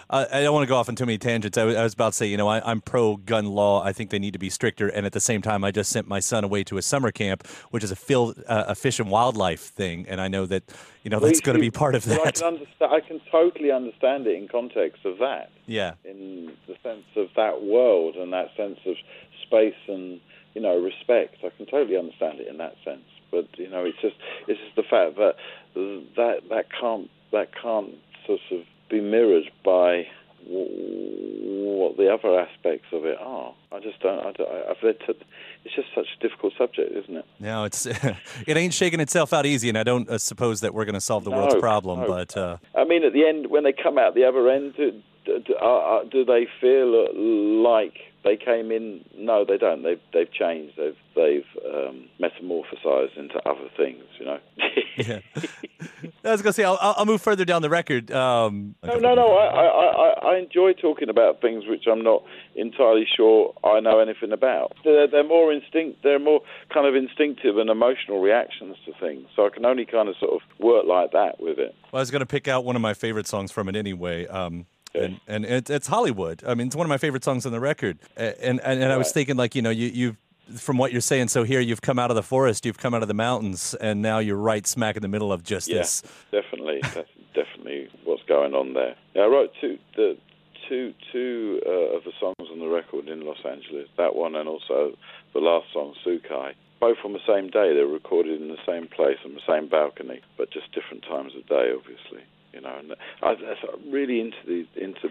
[0.10, 1.58] I, I don't want to go off on too many tangents.
[1.58, 3.84] I was, I was about to say, you know, I, am pro gun law.
[3.84, 4.88] I think they need to be stricter.
[4.88, 7.46] And at the same time, I just sent my son away to a summer camp,
[7.70, 10.08] which is a, field, uh, a fish and wildlife thing.
[10.08, 10.64] And I know that,
[11.04, 12.20] you know, that's going to be part of that.
[12.20, 15.52] I can, understand, I can totally understand it in context of that.
[15.68, 15.94] Yeah.
[16.04, 18.96] In the sense of that world and that sense of
[19.44, 20.20] space and,
[20.56, 21.38] you know, respect.
[21.44, 23.06] I can totally understand it in that sense.
[23.32, 24.16] But, you know, it's just,
[24.48, 25.36] it's just the fact that
[25.76, 30.08] that, that can't, that can't sort of be mirrored by
[30.48, 33.54] what the other aspects of it are.
[33.72, 34.20] I just don't.
[34.20, 35.00] I don't I've read.
[35.08, 35.16] To,
[35.64, 37.26] it's just such a difficult subject, isn't it?
[37.40, 37.86] No, it's
[38.48, 41.02] it ain't shaking itself out easy, and I don't uh, suppose that we're going to
[41.02, 42.02] solve the no, world's problem.
[42.02, 42.08] No.
[42.08, 45.02] But uh, I mean, at the end, when they come out the other end, do,
[45.26, 49.06] do, do, do they feel like they came in.
[49.16, 49.84] No, they don't.
[49.84, 50.74] They've they've changed.
[50.78, 54.04] They've they've um, metamorphosized into other things.
[54.20, 54.40] You know.
[54.98, 55.20] yeah.
[56.26, 58.12] I was gonna say I'll, I'll move further down the record.
[58.12, 59.38] Um, no, no, no.
[59.38, 62.24] I, I, I enjoy talking about things which I'm not
[62.56, 64.74] entirely sure I know anything about.
[64.84, 66.00] They're, they're more instinct.
[66.04, 66.42] They're more
[66.74, 69.28] kind of instinctive and emotional reactions to things.
[69.36, 71.76] So I can only kind of sort of work like that with it.
[71.92, 74.26] Well, I was gonna pick out one of my favorite songs from it anyway.
[74.26, 74.66] Um,
[75.04, 76.44] and and it's, it's Hollywood.
[76.46, 78.00] I mean, it's one of my favorite songs on the record.
[78.18, 80.18] And and, and, and I was thinking, like, you know, you you
[80.58, 81.30] from what you're saying.
[81.30, 84.02] So here you've come out of the forest, you've come out of the mountains, and
[84.02, 86.04] now you're right smack in the middle of just yeah, this.
[86.32, 88.96] Definitely, that's definitely what's going on there.
[89.16, 90.18] Yeah, I wrote two the
[90.68, 93.88] two two uh, of the songs on the the record in Los Angeles.
[93.98, 94.98] That one and also
[95.34, 96.54] the last song, Souk Eye.
[96.80, 97.74] Both on the same day.
[97.74, 101.34] They were recorded in the same place on the same balcony, but just different times
[101.36, 102.26] of day, obviously.
[102.56, 105.10] You know, and I, I'm really into the into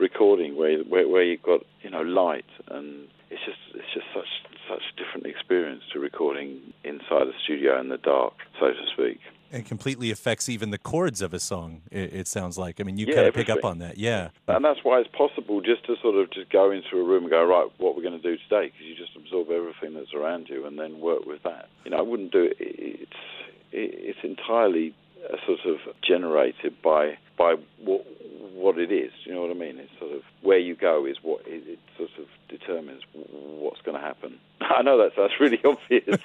[0.00, 4.26] recording where where, where you've got you know light and it's just it's just such
[4.68, 9.20] such a different experience to recording inside a studio in the dark, so to speak.
[9.50, 11.80] And completely affects even the chords of a song.
[11.90, 12.80] It, it sounds like.
[12.80, 13.96] I mean, you Yeah, kind of pick up on that.
[13.96, 14.28] Yeah.
[14.46, 17.30] And that's why it's possible just to sort of just go into a room and
[17.30, 20.48] go, right, what we're going to do today, because you just absorb everything that's around
[20.50, 21.70] you and then work with that.
[21.84, 22.56] You know, I wouldn't do it.
[22.60, 23.12] It's
[23.70, 24.94] it's entirely
[25.46, 28.06] sort of generated by by what
[28.54, 29.12] what it is.
[29.24, 29.78] You know what I mean?
[29.78, 33.96] It's sort of where you go is what it, it sort of determines what's going
[33.96, 34.38] to happen.
[34.60, 36.20] I know that's that's really obvious,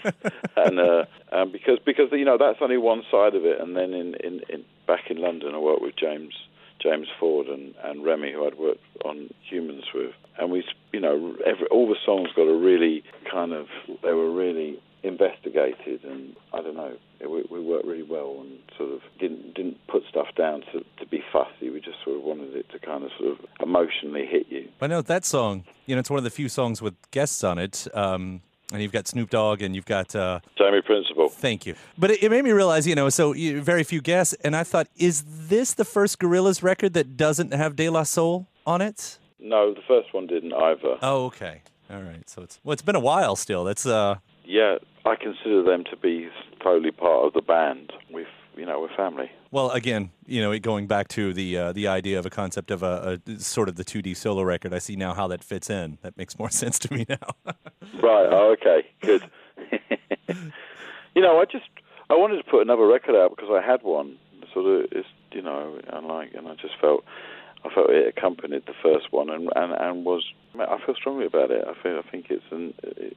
[0.58, 3.62] and uh, um, because because you know that's only one side of it.
[3.62, 6.34] And then in, in, in back in London, I worked with James
[6.82, 11.36] James Ford and, and Remi, who I'd worked on Humanz with, and we you know
[11.46, 13.68] every all the songs got a really kind of
[14.02, 18.92] they were really investigated, and I don't know, we, we worked really well and sort
[18.92, 21.70] of didn't didn't put stuff down to, to be fussy.
[21.70, 24.70] We just sort of wanted it to kind of sort of emotionally hit you.
[24.82, 25.66] I know that song.
[25.86, 27.88] You know, it's one of the few songs with guests on it.
[27.94, 30.16] Um, and you've got Snoop Dogg, and you've got.
[30.16, 31.30] Uh, Jamie Principle.
[31.30, 31.76] thank you.
[31.98, 34.64] But it, it made me realize, you know, so you, very few guests, and I
[34.64, 39.20] thought, is this the first Gorillaz record that doesn't have De La Soul on it?
[39.40, 40.98] No, the first one didn't either.
[41.04, 41.62] Oh, okay.
[41.92, 42.28] All right.
[42.28, 43.64] So it's well, it's been a while still.
[43.64, 46.30] That's uh, Yeah, I consider them to be
[46.62, 47.94] totally part of the band.
[48.12, 49.32] We've you know we're family.
[49.52, 52.84] well, again, you know, going back to the uh, the idea of a concept of
[52.84, 54.74] a, a sort of the 2D solo record.
[54.74, 55.98] I see now how that fits in.
[56.02, 57.18] That makes more sense to me now.
[58.02, 58.28] Right.
[58.30, 58.86] Oh, okay.
[59.02, 59.24] Good.
[61.16, 61.66] you know, I just
[62.10, 64.18] I wanted to put another record out because I had one.
[64.54, 67.04] Sort of, it's you know, and like, and I just felt
[67.66, 70.24] I felt it accompanied the first one, and and and was
[70.60, 71.66] I feel strongly about it.
[71.68, 72.74] I feel I think it's an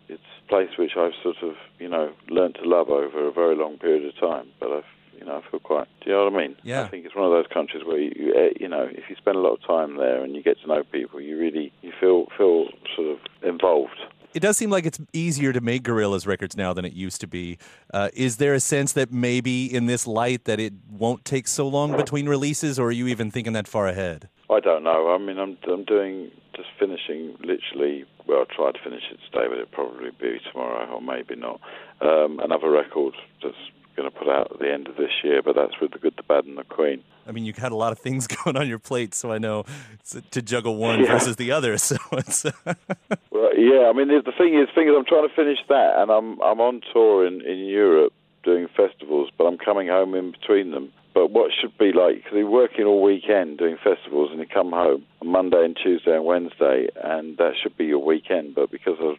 [0.08, 3.56] it's a place which I've sort of you know learned to love over a very
[3.56, 4.48] long period of time.
[4.60, 4.84] But I've
[5.18, 5.88] you know I feel quite.
[6.02, 6.56] Do you know what I mean?
[6.62, 6.82] Yeah.
[6.82, 9.16] I think it's one of those countries where you you, eh, you know if you
[9.16, 11.92] spend a lot of time there and you get to know people, you really you
[11.98, 13.98] feel feel sort of involved.
[14.34, 17.26] it does seem like it's easier to make Gorillaz records now than it used to
[17.26, 17.58] be.
[17.92, 21.66] Uh, is there a sense that maybe in this light that it won't take so
[21.66, 24.28] long between releases, or are you even thinking that far ahead?
[24.50, 25.10] I don't know.
[25.14, 28.04] I mean, I'm I'm doing just finishing literally.
[28.26, 31.60] Well, I'll try to finish it today, but it'll probably be tomorrow or maybe not.
[32.00, 33.54] Um, another record that's
[33.96, 36.12] going to put out at the end of this year, but that's with the good,
[36.18, 37.02] the bad, and the Queen.
[37.26, 39.64] I mean, you've had a lot of things going on your plate, so I know
[39.94, 41.06] it's to juggle one Yeah.
[41.12, 41.76] versus the other.
[41.78, 42.44] So it's
[43.30, 43.88] Well, yeah.
[43.88, 46.40] I mean, the, the thing is, thing is, I'm trying to finish that, and I'm
[46.42, 48.12] I'm on tour in in Europe
[48.44, 50.92] doing festivals, but I'm coming home in between them.
[51.16, 54.72] But what should be like, because you're working all weekend doing festivals, and you come
[54.72, 58.54] home on Monday and Tuesday and Wednesday, and that should be your weekend.
[58.54, 59.16] But because I've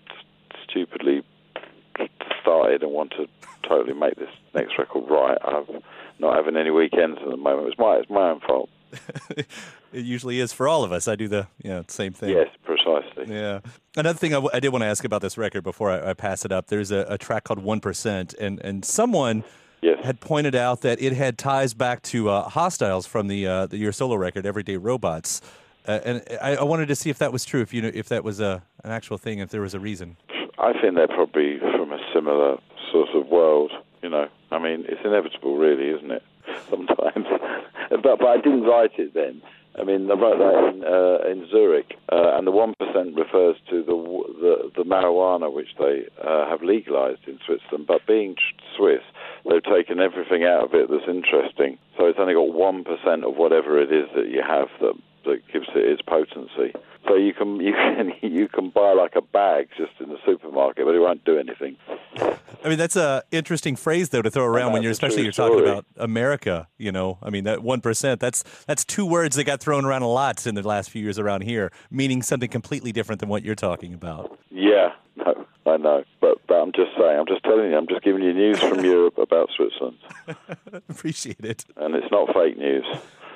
[0.69, 1.23] stupidly
[2.39, 3.25] started and want to
[3.67, 5.81] totally make this next record right, I'm
[6.19, 7.69] not having any weekends at the moment.
[7.69, 8.69] It's my it's my own fault.
[9.35, 9.47] it
[9.91, 11.07] usually is for all of us.
[11.07, 12.29] I do the yeah same thing.
[12.29, 13.33] Yes, precisely.
[13.33, 13.61] Yeah.
[13.95, 16.13] Another thing I, w- I did want to ask about this record before I, I
[16.13, 16.67] pass it up.
[16.67, 19.43] There's a, a track called One Percent, and and someone
[19.81, 20.03] Yes.
[20.03, 23.77] had pointed out that it had ties back to uh, Hostiles from the, uh, the
[23.77, 25.41] your solo record, Everyday Robots.
[25.87, 28.09] Uh, and I, I wanted to see if that was true, if you know, if
[28.09, 30.17] that was a an actual thing, if there was a reason.
[30.57, 32.57] I think they're probably from a similar
[32.91, 33.71] sort of world.
[34.01, 36.23] You know, I mean, it's inevitable, really, isn't it?
[36.69, 37.25] Sometimes,
[37.89, 39.41] but but I didn't write it then.
[39.79, 43.57] I mean, I wrote that in uh, in Zurich, uh, and the one percent refers
[43.69, 43.93] to the,
[44.41, 47.85] the the marijuana which they uh, have legalized in Switzerland.
[47.87, 48.35] But being
[48.75, 49.05] Swiss,
[49.47, 51.77] they've taken everything out of it that's interesting.
[51.95, 54.93] So it's only got one percent of whatever it is that you have that
[55.27, 56.73] that gives it its potency.
[57.07, 60.85] So you can you can you can buy like a bag just in the supermarket,
[60.85, 61.77] but it won't do anything.
[62.63, 65.59] I mean, that's a interesting phrase though to throw around when you're especially you're talking
[65.59, 65.69] story.
[65.69, 66.67] about America.
[66.77, 68.19] You know, I mean that one percent.
[68.19, 71.19] That's that's two words that got thrown around a lot in the last few years
[71.19, 74.37] around here, meaning something completely different than what you're talking about.
[74.49, 78.03] Yeah, no, I know, but, but I'm just saying, I'm just telling you, I'm just
[78.03, 79.97] giving you news from Europe about Switzerland,
[80.89, 81.65] Appreciate it.
[81.77, 82.85] and it's not fake news.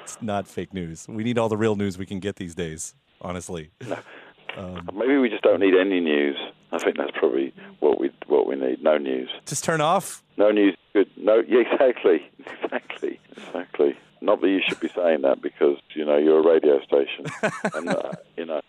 [0.03, 1.07] It's not fake news.
[1.07, 2.95] We need all the real news we can get these days.
[3.21, 3.69] Honestly.
[3.87, 4.81] no.
[4.93, 6.37] Maybe we just don't need any news.
[6.71, 8.81] I think that's probably what we what we need.
[8.81, 9.29] No news.
[9.45, 10.23] Just turn off.
[10.37, 10.75] No news.
[10.93, 11.09] Good.
[11.17, 11.43] No.
[11.47, 12.29] Yeah, exactly.
[12.63, 13.19] Exactly.
[13.37, 13.97] Exactly.
[14.21, 17.25] Not that you should be saying that because you know you're a radio station,
[17.75, 18.61] and uh, you know.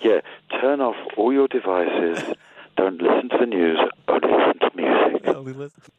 [0.00, 0.20] Yeah.
[0.60, 2.34] Turn off all your devices.
[2.76, 3.78] Don't listen to the news.
[4.08, 4.87] Only listen to music.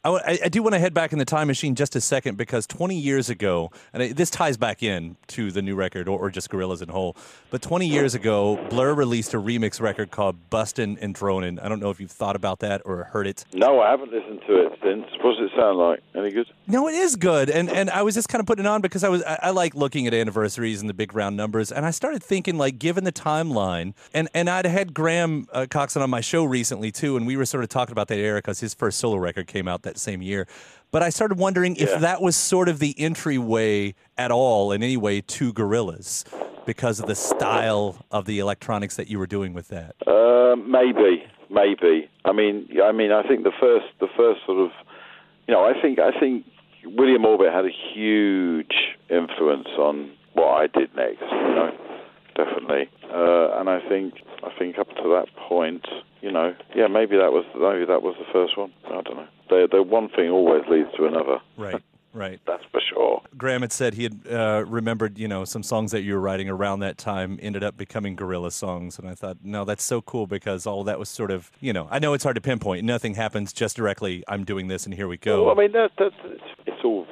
[0.04, 2.66] I, I- do want to head back in the time machine just a second because
[2.66, 6.30] 20 years ago, and it, this ties back in to the new record or, or
[6.30, 7.16] just Gorillaz in whole,
[7.50, 11.62] but 20 years ago, Blur released a remix record called Bustin' and Dronin'.
[11.62, 13.44] I don't know if you've thought about that or heard it.
[13.54, 15.04] No, I haven't listened to it since.
[15.22, 16.00] What does it sound like?
[16.14, 16.46] Any good?
[16.66, 19.04] No, it is good, and and I was just kind of putting it on because
[19.04, 21.90] I was I, I like looking at anniversaries and the big round numbers, and I
[21.90, 26.20] started thinking like, given the timeline, and and I'd had Graham uh, Coxon on my
[26.20, 28.98] show recently too, and we were sort of talking about that era because his first
[28.98, 30.46] solo record came out that same year.
[30.90, 31.84] But I started wondering Yeah.
[31.84, 36.24] if that was sort of the entryway at all in any way to Gorillaz
[36.66, 39.94] because of the style of the electronics that you were doing with that.
[40.06, 42.08] Uh, maybe, maybe.
[42.24, 44.70] I mean, I mean, I think the first, the first sort of,
[45.46, 46.44] you know, I think, I think
[46.84, 48.74] William Orbit had a huge
[49.08, 51.20] influence on what I did next.
[51.22, 51.72] You know,
[52.34, 52.88] definitely.
[53.04, 55.86] Uh, and I think, I think up to that point,
[56.20, 58.72] you know, yeah, maybe that was, maybe that was the first one.
[58.86, 59.28] I don't know.
[59.48, 61.38] The, the one thing always leads to another.
[61.56, 61.82] Right.
[62.12, 62.40] Right.
[62.46, 63.22] That's for sure.
[63.36, 66.48] Graham had said he had uh, remembered, you know, some songs that you were writing
[66.48, 70.26] around that time ended up becoming Gorilla songs, and I thought, no, that's so cool
[70.26, 72.84] because all that was sort of, you know, I know it's hard to pinpoint.
[72.84, 74.24] Nothing happens just directly.
[74.26, 75.44] I'm doing this, and here we go.
[75.44, 77.06] Well, I mean, that, that's it's, it's all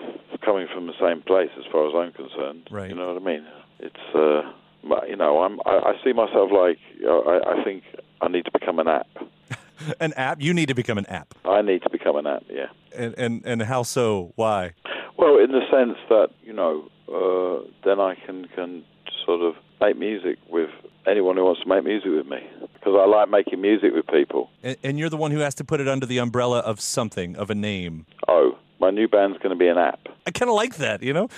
[0.45, 2.69] coming from the same place as far as I'm concerned.
[2.71, 2.91] Right.
[2.91, 3.47] You know what I mean?
[3.79, 4.53] It's, uh,
[4.83, 7.83] you know, I'm, I, I see myself like, I, I think
[8.21, 9.09] I need to become an app.
[10.01, 10.41] an app.
[10.41, 12.67] You need to become an app, I need to become an app, yeah.
[12.95, 14.33] and and and how so?
[14.37, 14.73] Why?
[15.19, 18.85] Well, in the sense that, you know, uh, then I can, can
[19.27, 20.71] sort of make music with
[21.09, 22.39] anyone who wants to make music with me.
[22.75, 24.49] Because I like making music with people.
[24.63, 27.35] And, and you're the one who has to put it under the umbrella of something,
[27.37, 28.07] of a name.
[28.29, 30.07] Oh, my new band's going to be an app.
[30.25, 31.29] I kind of like that, you know.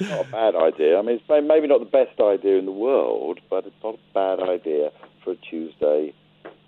[0.00, 0.98] Not a bad idea.
[0.98, 4.14] I mean, it's maybe not the best idea in the world, but it's not a
[4.14, 4.90] bad idea
[5.22, 6.14] for a Tuesday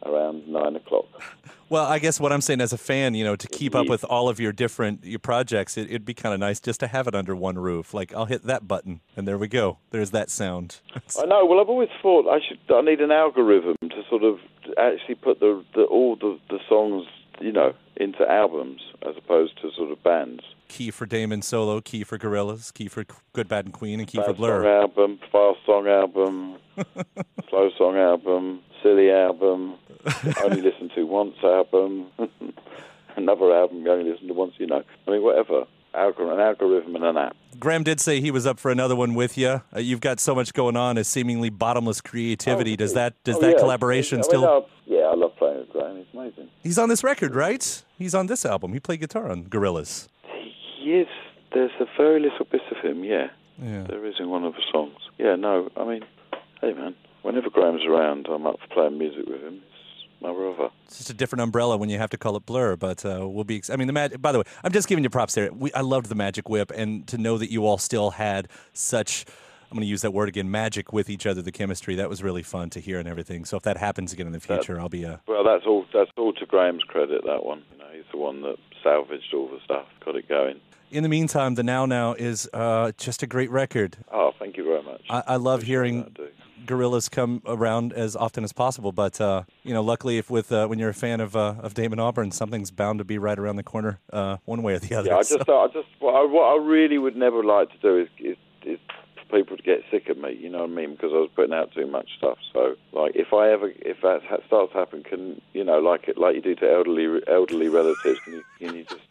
[0.04, 1.06] around nine o'clock.
[1.68, 4.04] Well, I guess what I'm saying as a fan, you know, to keep up with
[4.04, 7.08] all of your different your projects, it, it'd be kind of nice just to have
[7.08, 7.92] it under one roof.
[7.92, 9.78] Like I'll hit that button, and there we go.
[9.90, 10.80] There's that sound.
[11.18, 11.44] I know.
[11.44, 12.60] Well, I've always thought I should.
[12.72, 14.38] I need an algorithm to sort of
[14.78, 17.04] actually put the, the all the, the songs,
[17.40, 20.42] you know, into albums as opposed to sort of bands.
[20.68, 24.18] key for Damon solo, key for Gorillaz, key for Good, Bad, and Queen, and key
[24.22, 24.62] for Blur.
[24.62, 26.56] song album, fast song album,
[27.50, 29.74] slow song album, silly album,
[30.44, 32.06] only listen to once album,
[33.16, 34.54] another album you only listen to once.
[34.58, 35.64] You know, I mean, whatever.
[35.94, 37.34] Algor- an algorithm and an app.
[37.58, 39.62] Graham did say he was up for another one with you.
[39.74, 42.76] Uh, you've got so much going on, a seemingly bottomless creativity.
[42.76, 43.58] does that does Oh, that yeah.
[43.58, 44.44] collaboration I mean, still?
[44.44, 44.60] I
[45.72, 45.96] Graham.
[45.96, 46.48] He's amazing.
[46.62, 47.82] He's on this record, right?
[47.98, 48.72] He's on this album.
[48.72, 50.08] He played guitar on Gorillaz.
[50.80, 51.06] Yes.
[51.52, 53.02] There's a very little bit of him.
[53.04, 53.28] Yeah,
[53.62, 53.84] Yeah.
[53.88, 54.96] there is in one of the songs.
[55.18, 56.04] Yeah, no, I mean,
[56.60, 59.62] hey man, whenever Graham's around, I'm up for playing music with him.
[59.64, 60.70] It's my brother.
[60.84, 63.44] It's just a different umbrella when you have to call it Blur, but uh, we'll
[63.44, 63.56] be.
[63.56, 65.50] Ex- I mean, the mag- By the way, I'm just giving you props there.
[65.52, 69.24] We, I loved the Magic Whip, and to know that you all still had such.
[69.70, 71.94] I'm going to use that word again, magic with each other, the chemistry.
[71.96, 73.44] That was really fun to hear and everything.
[73.44, 75.04] So if that happens again in the future, I'll be.
[75.04, 75.20] a.
[75.26, 75.84] Well, that's all.
[75.92, 77.22] That's all to Graham's credit.
[77.26, 77.62] That one.
[77.72, 80.60] You know, he's the one that salvaged all the stuff, got it going.
[80.92, 83.96] in the meantime, the Now Now is uh, just a great record.
[84.12, 85.02] Oh, thank you very much.
[85.10, 86.16] I, I love Appreciate hearing
[86.66, 88.92] Gorillaz come around as often as possible.
[88.92, 91.74] But uh, you know, luckily, if with uh, when you're a fan of uh, of
[91.74, 94.94] Damon Albarn, something's bound to be right around the corner, uh, one way or the
[94.94, 95.08] other.
[95.10, 97.78] Yeah, I So- just, I just, what I, what I really would never like to
[97.78, 98.78] do is, is, is
[99.30, 100.36] people to get sick of me.
[100.38, 100.92] You know what I mean?
[100.92, 102.38] Because I was putting out too much stuff.
[102.52, 106.08] So, like, if I ever, if that ha- starts to happen, can you know, like
[106.08, 109.02] it, like you do to elderly, elderly relatives, can you, can you just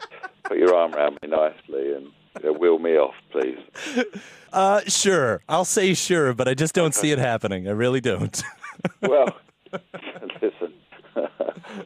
[0.44, 2.08] put your arm around me nicely and
[2.42, 3.60] you know, wheel me off, please?
[4.54, 7.68] uh, sure, I'll say sure, but I just don't see it happening.
[7.68, 8.42] I really don't.
[9.02, 9.38] Well,
[10.42, 10.74] listen,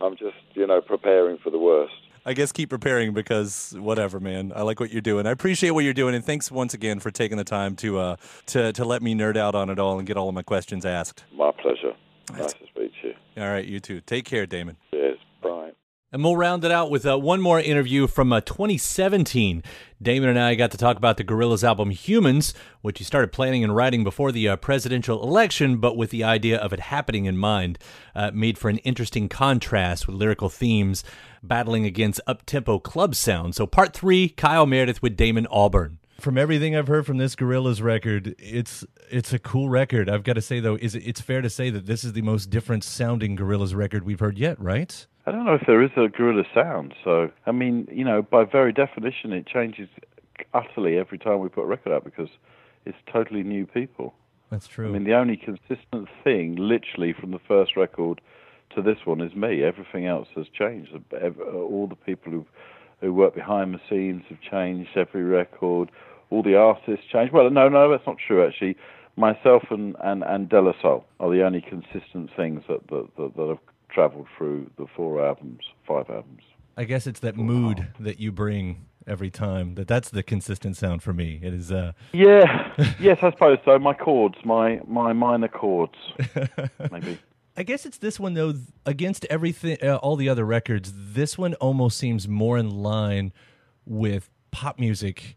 [0.02, 1.94] I'm just, you know, preparing for the worst.
[2.26, 4.52] I guess keep preparing because whatever, man.
[4.56, 5.26] I like what you're doing.
[5.26, 8.16] I appreciate what you're doing, and thanks once again for taking the time to uh,
[8.48, 10.86] to to let me nerd out on it all and get all of my questions
[10.86, 11.24] asked.
[11.34, 11.94] My pleasure.
[12.32, 13.14] Nice to speak to you.
[13.38, 14.02] All right, you too.
[14.02, 14.78] Take care, Damon.
[14.92, 15.20] Cheers.
[15.42, 15.72] Bye.
[16.12, 19.62] And we'll round it out with uh, one more interview from uh, 2017.
[20.02, 23.64] Damon and I got to talk about the Gorillaz album Humanz, which he started planning
[23.64, 27.38] and writing before the uh, presidential election, but with the idea of it happening in
[27.38, 27.78] mind.
[28.16, 31.04] Uh, made for an interesting contrast with lyrical themes
[31.44, 33.54] battling against up tempo club sound.
[33.54, 35.98] So, part three Kyle Meredith with Damon Albarn.
[36.20, 40.10] From everything I've heard from this Gorillaz record, it's it's a cool record.
[40.10, 42.24] I've got to say though, is it, it's fair to say that this is the
[42.24, 45.06] most different sounding Gorillaz record we've heard yet, right?
[45.26, 46.94] I don't know if there is a gorilla sound.
[47.04, 49.90] So, I mean, you know, by very definition, it changes
[50.54, 52.30] utterly every time we put a record out because
[52.86, 54.14] it's totally new people.
[54.50, 54.88] That's true.
[54.88, 58.22] I mean, the only consistent thing, literally, from the first record
[58.76, 59.64] to this one is me.
[59.64, 60.92] Everything else has changed.
[61.54, 62.46] All the people who
[63.02, 64.90] who work behind the scenes have changed.
[64.96, 65.90] Every record,
[66.30, 67.32] all the artists changed.
[67.34, 68.76] Well, no, no, that's not true actually.
[69.16, 73.36] Myself and and and De La Soul are the only consistent things that that, that,
[73.36, 73.60] that have
[73.90, 76.44] travelled through the four albums, five albums.
[76.78, 79.76] I guess it's that mood that you bring every time.
[79.76, 81.40] That that's the consistent sound for me.
[81.42, 81.72] It is.
[81.72, 83.78] Uh, Yeah, yes, I suppose so.
[83.80, 85.98] My chords, my my minor chords,
[86.92, 87.20] maybe.
[87.58, 88.54] I guess it's this one though.
[88.86, 93.34] Against everything, uh, all the other records, this one almost seems more in line
[93.86, 95.36] with pop music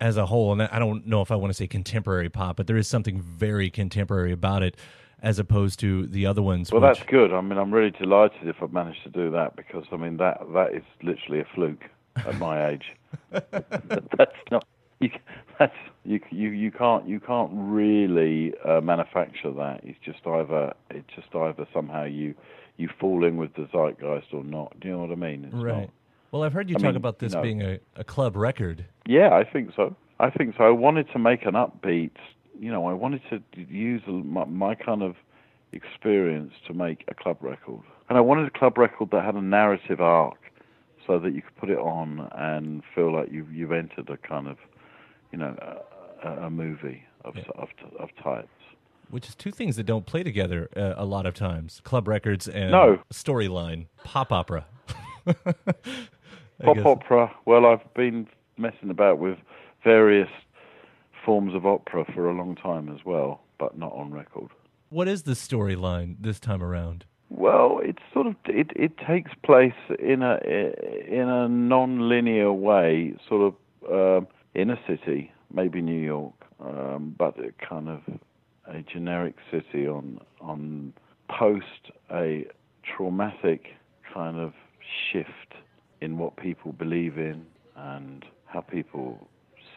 [0.00, 0.52] as a whole.
[0.52, 3.20] And I don't know if I want to say contemporary pop, but there is something
[3.20, 4.76] very contemporary about it,
[5.22, 6.70] as opposed to the other ones.
[6.72, 7.32] Well, which- that's good.
[7.32, 10.38] I mean, I'm really delighted if I've managed to do that because I mean that
[10.54, 11.84] that is literally a fluke
[12.16, 12.92] at my age.
[13.30, 14.66] that's not.
[15.00, 15.10] You,
[15.58, 16.20] that's you.
[16.30, 19.80] You you can't you can't really uh, manufacture that.
[19.84, 22.34] It's just either it's just either somehow you
[22.76, 24.78] you fall in with the zeitgeist or not.
[24.80, 25.44] Do you know what I mean?
[25.44, 25.80] It's right.
[25.82, 25.90] not-
[26.32, 28.36] Well, I've heard you I talk mean, about this you know- being a, a club
[28.36, 28.84] record.
[29.06, 29.94] Yeah, I think so.
[30.20, 30.64] I think so.
[30.64, 32.10] I wanted to make an upbeat.
[32.58, 35.14] You know, I wanted to use my, my kind of
[35.72, 39.42] experience to make a club record, and I wanted a club record that had a
[39.42, 40.38] narrative arc,
[41.06, 44.48] so that you could put it on and feel like you've you've entered a kind
[44.48, 44.56] of,
[45.32, 45.56] you know,
[46.24, 48.48] a, a- movie of of of types.
[49.10, 52.48] Which is two things that don't play together uh, a lot of times: club records
[52.48, 52.98] and No.
[53.12, 54.66] storyline, pop opera.
[56.64, 56.84] Pop guess.
[56.86, 57.30] opera.
[57.44, 59.38] Well, I've been messing about with
[59.84, 60.28] various
[61.28, 64.48] forms of opera for a long time as well, but not on record.
[64.88, 67.04] What is the storyline this time around?
[67.28, 70.38] Well, it's sort of it, it takes place in a
[71.06, 73.54] in a non-linear way, sort of
[73.92, 76.32] um, in a city, maybe New York,
[76.64, 78.00] um, but a kind of
[78.64, 80.94] a generic city on on
[81.28, 82.46] post a
[82.96, 83.74] traumatic
[84.14, 84.54] kind of
[85.12, 85.52] shift
[86.00, 87.44] in what people believe in
[87.76, 89.28] and how people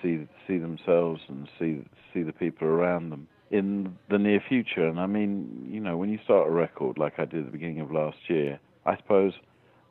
[0.02, 1.84] see see themselves and see
[2.14, 4.88] see the people around them in the near future.
[4.88, 7.52] And I mean, you know, when you start a record like I did at the
[7.52, 9.34] beginning of last year, I suppose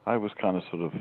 [0.07, 0.93] I was kind of sort of,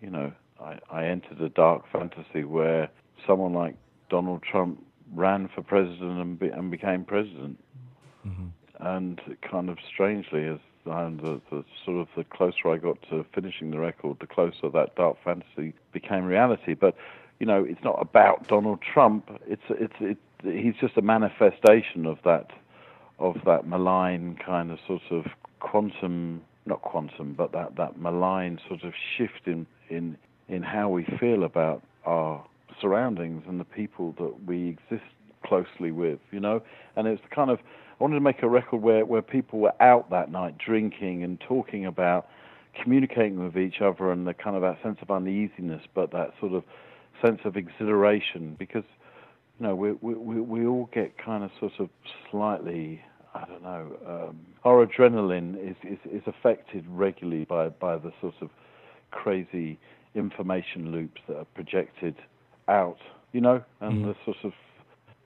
[0.00, 2.90] you know, I, I entered a dark fantasy where
[3.26, 3.74] someone like
[4.10, 4.84] Donald Trump
[5.14, 7.58] ran for president and, be, and became president.
[8.26, 8.46] Mm-hmm.
[8.80, 13.24] And kind of strangely, as and the, the sort of the closer I got to
[13.34, 16.74] finishing the record, the closer that dark fantasy became reality.
[16.74, 16.94] But
[17.40, 19.30] you know, it's not about Donald Trump.
[19.46, 22.50] It's it's it, he's just a manifestation of that
[23.18, 25.26] of that malign kind of sort of
[25.60, 30.16] quantum, not quantum, but that that malign sort of shift in in
[30.48, 32.44] in how we feel about our
[32.80, 35.10] surroundings and the people that we exist
[35.44, 36.62] closely with, you know.
[36.96, 37.58] And it's kind of
[38.00, 41.40] I wanted to make a record where where people were out that night drinking and
[41.40, 42.28] talking about
[42.82, 46.52] communicating with each other and the kind of that sense of uneasiness, but that sort
[46.52, 46.64] of
[47.22, 48.84] sense of exhilaration because
[49.58, 51.88] you know we we we, we all get kind of sort of
[52.30, 53.00] slightly
[53.34, 58.34] I don't know um, our adrenaline is, is is affected regularly by by the sort
[58.40, 58.50] of
[59.10, 59.78] crazy
[60.14, 62.16] information loops that are projected
[62.68, 62.98] out
[63.32, 64.52] you know and the sort of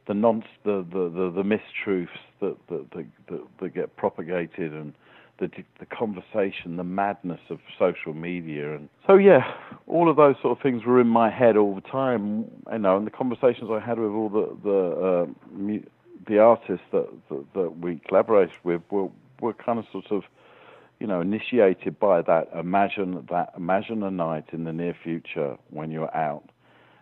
[0.06, 2.08] the non the the the, the mistruths
[2.40, 4.94] that that, that that that get propagated and
[5.38, 9.42] the the conversation, the madness of social media, and so yeah,
[9.86, 12.96] all of those sort of things were in my head all the time, you know,
[12.96, 15.82] and the conversations I had with all the the uh, mu-
[16.26, 19.08] the artists that, that that we collaborated with were
[19.40, 20.22] were kind of sort of
[20.98, 25.90] you know initiated by that imagine that imagine a night in the near future when
[25.90, 26.44] you're out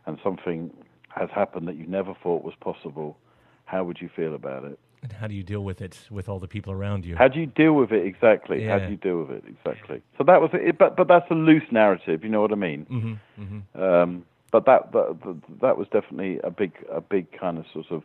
[0.07, 0.71] and something
[1.09, 3.17] has happened that you never thought was possible.
[3.65, 4.79] How would you feel about it?
[5.07, 7.15] And how do you deal with it with all the people around you?
[7.15, 8.65] How do you deal with it exactly?
[8.65, 10.03] How do you deal with it exactly?
[10.19, 12.25] So that was it, but but that's a loose narrative.
[12.25, 12.87] You know what I mean?
[12.87, 17.67] hmm hmm Um, but that, that that was definitely a big a big kind of
[17.73, 18.03] sort of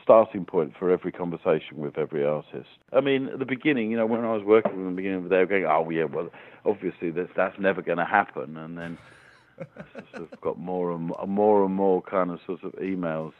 [0.00, 2.68] starting point for every conversation with every artist.
[2.92, 4.96] I mean, at the beginning, you know, when I was working with them, at the
[5.02, 6.30] beginning, they were going, "Oh yeah, well,
[6.64, 8.96] obviously that's that's never going to happen," and then
[9.60, 13.32] I sort of got more and more, more and more kind of sort of emails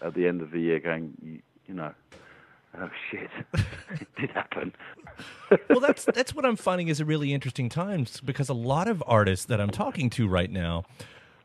[0.00, 1.92] at the end of the year going, you, you know,
[2.78, 4.72] oh shit, it did happen.
[5.68, 9.02] well, that's that's what I'm finding is a really interesting times because a lot of
[9.06, 10.84] artists that I'm talking to right now,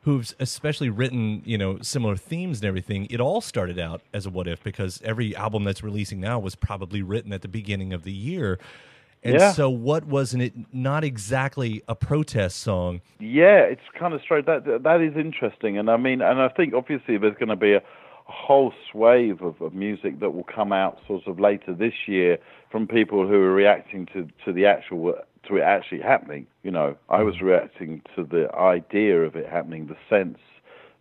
[0.04, 4.30] who've especially written you know similar themes and everything, it all started out as a
[4.30, 8.04] what if because every album that's releasing now was probably written at the beginning of
[8.04, 8.60] the year.
[9.24, 9.54] And Yeah.
[9.54, 10.54] so, what wasn't it?
[10.72, 13.02] Not exactly a protest song.
[13.20, 14.46] Yeah, it's kind of straight.
[14.46, 17.74] That that is interesting, and I mean, and I think obviously there's going to be
[17.74, 17.82] a
[18.26, 22.38] whole swathe of, of music that will come out sort of later this year
[22.72, 25.16] from people who are reacting to, to the actual
[25.48, 26.48] to it actually happening.
[26.64, 30.40] You know, I was reacting to the idea of it happening, the sense,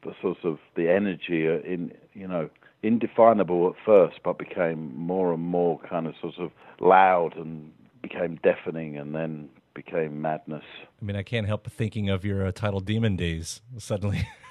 [0.03, 2.51] the sort of the energy in you know
[2.83, 6.51] indefinable at first, but became more and more kind of sort of
[6.81, 7.73] loud and
[8.03, 10.65] became deafening, and then became madness.
[11.01, 14.29] I mean, I can't help thinking of your uh, title "Demon Days" suddenly.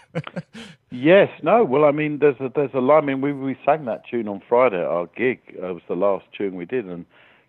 [0.91, 1.64] yes, no.
[1.64, 3.03] Well, I mean, there's a there's a line.
[3.03, 5.39] I mean, we we sang that tune on Friday at our gig.
[5.47, 7.05] It was the last tune we did, and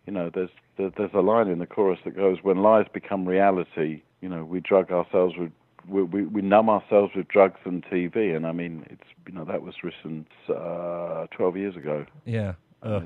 [0.06, 4.02] you know, there's there's a line in the chorus that goes, "When lies become reality,
[4.20, 5.52] you know, we drug ourselves with."
[5.86, 9.44] We, we, we numb ourselves with drugs and TV, and I mean, it's you know
[9.44, 12.06] that was written uh, 12 years ago.
[12.24, 13.02] Yeah, uh,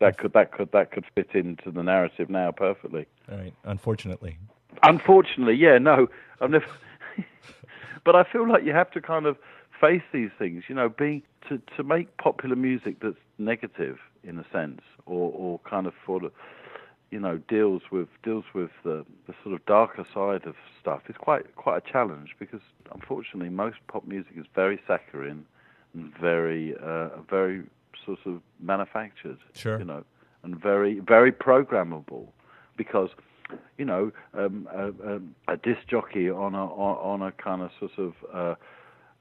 [0.00, 3.06] that could that could that could fit into the narrative now perfectly.
[3.30, 4.36] All right, unfortunately.
[4.82, 6.08] Unfortunately, yeah, no,
[6.40, 6.66] I've never.
[8.04, 9.36] but I feel like you have to kind of
[9.80, 10.64] face these things.
[10.68, 15.60] You know, being to to make popular music that's negative in a sense, or or
[15.68, 16.30] kind of for the,
[17.10, 21.16] you know, deals with deals with the the sort of darker side of stuff is
[21.18, 22.60] quite quite a challenge because
[22.92, 25.44] unfortunately most pop music is very saccharine
[25.94, 27.62] and very uh, very
[28.04, 29.38] sort of manufactured.
[29.54, 29.78] Sure.
[29.78, 30.04] You know,
[30.42, 32.28] and very very programmable
[32.76, 33.10] because
[33.78, 38.14] you know, um, a, a, disc jockey on a on, a kind of sort of
[38.32, 38.54] uh,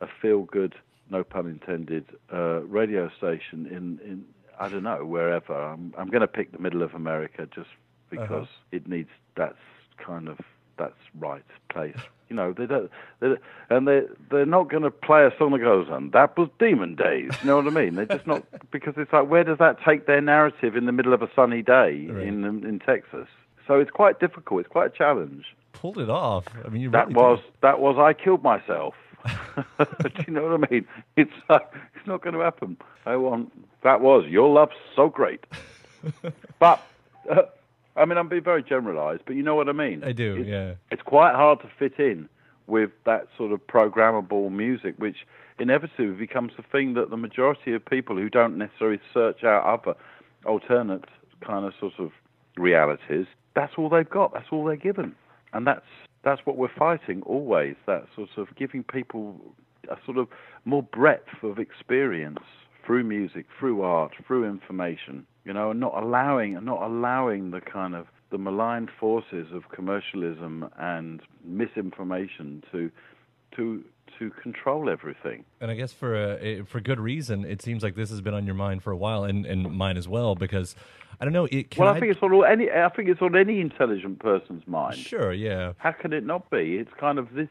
[0.02, 0.76] a feel good,
[1.10, 4.26] no pun intended, uh, radio station in in
[4.60, 5.54] I don't know wherever.
[5.54, 7.70] I'm I'm going to pick the middle of America just
[8.10, 8.68] because uh-huh.
[8.72, 9.58] it needs that's
[9.98, 10.40] kind of
[10.78, 11.98] that's right place.
[12.30, 13.36] You know, they don't, they
[13.70, 16.96] and they they're not going to play a song that goes, and that was Demon
[16.96, 17.32] Days.
[17.42, 17.96] You know what I mean?
[17.96, 21.14] They're just not because it's like, where does that take their narrative in the middle
[21.14, 22.28] of a sunny day right.
[22.28, 23.28] in in Texas?
[23.68, 24.62] So it's quite difficult.
[24.62, 25.46] It's quite a challenge.
[25.74, 26.46] Pulled it off.
[26.66, 27.52] I mean, that really was did.
[27.62, 28.96] that was I killed myself.
[29.78, 30.86] Do you know what I mean?
[31.16, 31.60] It's uh,
[31.96, 32.78] it's not going to happen.
[33.06, 33.52] I want
[33.84, 35.46] that was your love's so great,
[36.60, 36.82] but.
[37.30, 37.44] Uh,
[37.96, 40.04] I mean, I'm being very generalised, but you know what I mean.
[40.04, 40.74] I do, it's, yeah.
[40.90, 42.28] It's quite hard to fit in
[42.66, 45.28] with that sort of programmable music, which
[45.60, 49.96] inevitably becomes the thing that the majority of people who don't necessarily search out other
[50.46, 51.06] alternate
[51.42, 52.12] kind of sort of
[52.58, 54.34] realities that's all they've got.
[54.34, 55.16] That's all they're given,
[55.54, 55.86] and that's
[56.24, 57.76] that's what we're fighting always.
[57.86, 59.40] That sort of giving people
[59.90, 60.28] a sort of
[60.66, 62.40] more breadth of experience
[62.86, 65.26] through music, through art, through information.
[65.46, 69.70] You know, and not allowing and not allowing the kind of the malign forces of
[69.70, 72.90] commercialism and misinformation to
[73.56, 73.84] to
[74.20, 75.46] to control everything.
[75.62, 78.46] And I guess for uh, for good reason, it seems like this has been on
[78.46, 80.76] your mind for a while, and, and mine as well, because
[81.20, 81.48] I don't know.
[81.52, 82.70] It, well, I, I, think it's on any.
[82.72, 84.98] I think it's on any intelligent person's mind.
[84.98, 85.74] Sure, yeah.
[85.78, 86.78] How can it not be?
[86.78, 87.50] It's kind of this.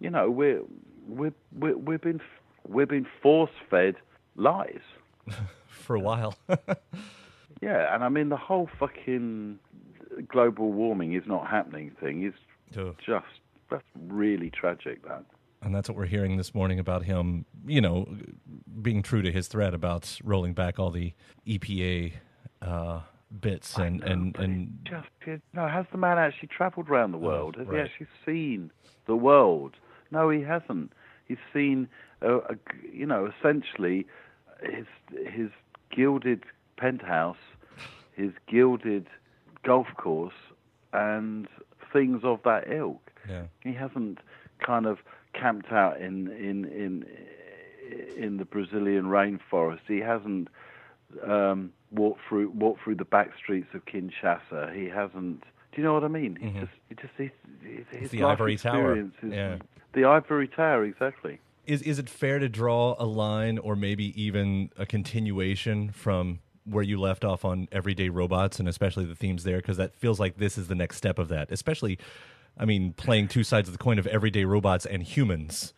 [0.00, 0.62] You know, we're
[1.06, 2.20] we're, we're we've been
[2.66, 3.96] we've been force fed
[4.36, 4.80] lies
[5.68, 6.34] for a while.
[7.60, 9.58] yeah, and I mean the whole fucking
[10.26, 12.34] global warming is not happening thing is
[12.76, 12.94] oh.
[13.04, 13.26] just
[13.70, 15.06] that's really tragic.
[15.06, 15.24] That
[15.62, 18.06] and that's what we're hearing this morning about him, you know,
[18.80, 21.12] being true to his threat about rolling back all the
[21.46, 22.12] EPA
[22.62, 23.00] uh,
[23.40, 27.18] bits and know, and and just you know, has the man actually travelled around the
[27.18, 27.56] world?
[27.56, 27.76] Oh, has right.
[27.76, 28.70] he actually seen
[29.06, 29.76] the world?
[30.10, 30.92] No, he hasn't.
[31.26, 31.88] He's seen,
[32.22, 32.56] uh, a,
[32.90, 34.06] you know, essentially
[34.62, 34.86] his
[35.26, 35.50] his
[35.94, 36.44] gilded
[36.76, 37.36] penthouse,
[38.12, 39.06] his gilded
[39.64, 40.34] golf course,
[40.92, 41.48] and
[41.92, 43.10] things of that ilk.
[43.28, 43.44] Yeah.
[43.62, 44.18] He hasn't
[44.64, 44.98] kind of
[45.34, 47.06] camped out in in in
[48.16, 49.80] in the Brazilian rainforest.
[49.86, 50.48] He hasn't
[51.24, 54.74] um, walked through walked through the back streets of Kinshasa.
[54.74, 55.42] He hasn't.
[55.72, 56.38] Do you know what I mean?
[56.40, 56.46] Mm-hmm.
[56.46, 57.14] He just, he just,
[57.62, 59.08] his, his the ivory tower.
[59.22, 59.58] Yeah.
[59.92, 61.40] the ivory tower, exactly.
[61.66, 66.82] Is is it fair to draw a line, or maybe even a continuation from where
[66.82, 70.38] you left off on Everyday Robots, and especially the themes there, because that feels like
[70.38, 71.50] this is the next step of that.
[71.50, 71.98] Especially,
[72.58, 75.74] I mean, playing two sides of the coin of Everyday Robots and humans.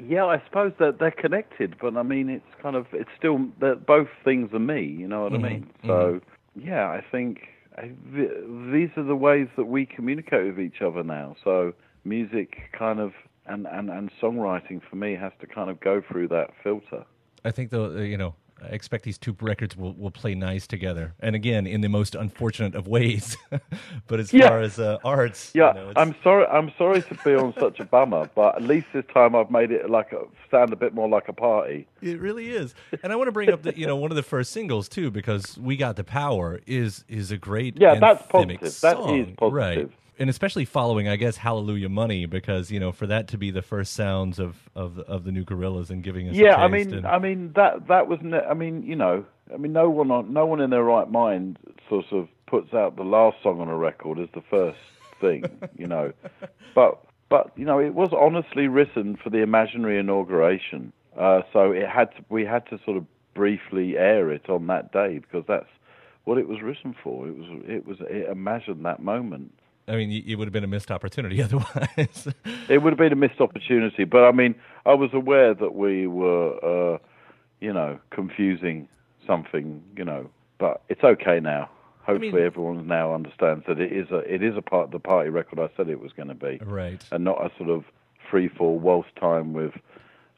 [0.00, 3.86] Yeah, I suppose that they're connected, but I mean, it's kind of it's still that
[3.86, 4.84] both things are me.
[4.84, 5.70] You know what Mhm, I mean?
[5.86, 6.20] So
[6.54, 8.30] yeah, I think I, th-
[8.72, 11.36] these are the ways that we communicate with each other now.
[11.42, 11.72] So
[12.04, 13.12] music, kind of,
[13.46, 17.04] and and and songwriting for me has to kind of go through that filter.
[17.44, 21.14] I think though, you know, I expect these two records will, will play nice together,
[21.20, 23.36] and again, in the most unfortunate of ways.
[24.06, 24.48] but as Yeah.
[24.48, 26.46] far as uh, arts, Yeah, you know, I'm sorry.
[26.46, 29.70] I'm sorry to be on such a bummer, but at least this time I've made
[29.70, 31.86] it like a sound a bit more like a party.
[32.02, 34.22] It really is, and I want to bring up the you know one of the
[34.22, 38.60] first singles too because "We Got the Power" is is a great Yeah, that's positive.
[38.60, 39.52] That song, is positive.
[39.52, 39.90] right?
[40.20, 43.62] And especially following, I guess, Hallelujah Money, because you know, for that to be the
[43.62, 46.92] first sounds of of, of the new Gorillaz and giving us, yeah, a I mean,
[46.92, 50.10] and- I mean that that was, ne- I mean, you know, I mean, no one
[50.10, 51.58] on, no one in their right mind
[51.88, 54.78] sort of puts out the last song on a record as the first
[55.22, 55.44] thing,
[55.76, 56.12] you know,
[56.74, 61.88] but but you know, it was honestly written for the imaginary inauguration, uh, so it
[61.88, 65.68] had to, we had to sort of briefly air it on that day because that's
[66.24, 67.26] what it was written for.
[67.26, 69.54] It was it was it imagined that moment.
[69.90, 72.28] I mean, it would have been a missed opportunity otherwise.
[72.68, 74.54] It would have been a missed opportunity, but I mean,
[74.86, 76.98] I was aware that we were, uh,
[77.60, 78.88] you know, confusing
[79.26, 81.68] something, you know, but it's okay now.
[82.04, 85.00] Hopefully, mean- everyone now understands that it is a it is a part of the
[85.00, 87.02] party record I said it was going to be, right.
[87.10, 87.84] and not a sort of
[88.30, 89.72] free fall waltz time with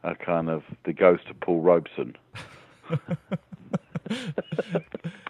[0.02, 2.16] a kind of the ghost of Paul Robeson.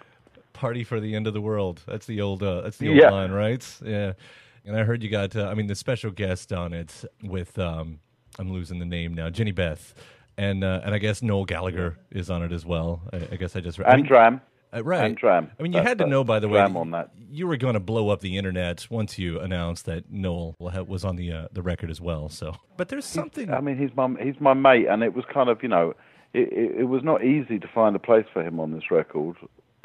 [0.63, 1.81] Party for the end of the world.
[1.85, 2.41] That's the old.
[2.41, 3.09] Uh, that's the old Yeah.
[3.09, 3.65] line, right?
[3.83, 4.13] Yeah.
[4.63, 5.35] And I heard you got.
[5.35, 7.59] Uh, I mean, the special guest on it with.
[7.59, 7.99] Um,
[8.39, 9.29] I'm losing the name now.
[9.29, 9.93] Jehnny Beth.
[10.37, 13.01] And uh, and I guess Noel Gallagher is on it as well.
[13.11, 13.77] I, I guess I just.
[13.81, 14.39] I And mean, Dram.
[14.73, 15.03] Uh, right.
[15.03, 15.51] And Dram.
[15.59, 17.09] I mean, you That- had to know, by the way, on that.
[17.29, 21.17] you were going to blow up the internet once you announced that Noel was on
[21.17, 22.29] the uh, the record as well.
[22.29, 23.53] So, but there's something.
[23.53, 25.93] I mean, he's my he's my mate, and it was kind of you know,
[26.33, 29.35] it, it, it was not easy to find a place for him on this record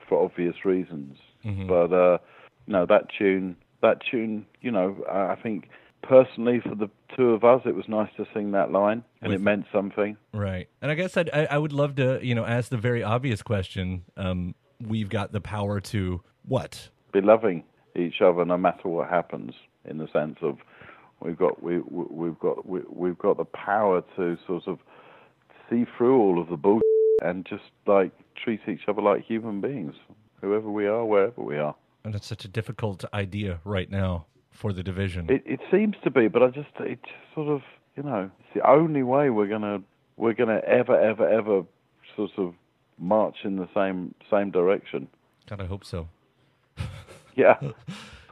[0.09, 1.19] for obvious reasons.
[1.67, 2.19] But uh,
[2.67, 5.69] no, that tune, that tune, you know, I think
[6.03, 9.41] personally for the two of us, it was nice to sing that line, and With-
[9.41, 10.17] it meant something.
[10.33, 10.69] Right.
[10.83, 13.43] And I guess I'd, I I would love to you know ask the very obvious
[13.43, 14.05] question.
[14.17, 14.55] Um,
[14.87, 16.89] we've got the power to what?
[17.13, 17.65] Be loving
[17.97, 19.55] each other no matter what happens.
[19.85, 20.59] In the sense of
[21.21, 24.79] we've got we we've got we, we've got the power to sort of
[25.71, 26.83] see through all of the bullshit
[27.23, 28.13] and just like
[28.43, 29.95] treat each other like human beings,
[30.41, 31.75] whoever we are, wherever we are.
[32.05, 35.31] And it's such a difficult idea right now for the division.
[35.31, 37.63] It it seems to be, but I just it just sort of
[37.97, 39.83] you know it's the only way we're gonna
[40.17, 41.65] we're gonna ever ever ever
[42.17, 42.55] sort of
[42.99, 45.09] march in the same same direction.
[45.49, 46.09] God, I hope so.
[47.37, 47.57] Yeah,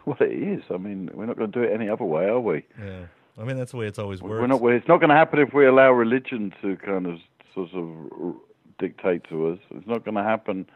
[0.04, 0.64] well it is.
[0.68, 2.64] I mean, we're not going to do it any other way, are we?
[2.76, 3.06] Yeah.
[3.38, 4.40] I mean, that's the way it's always worked.
[4.40, 4.60] We're not.
[4.74, 7.18] It's not going to happen if we allow religion to kind of
[7.54, 8.34] sort of
[8.78, 9.58] dictate to us.
[9.70, 10.66] It's not going to happen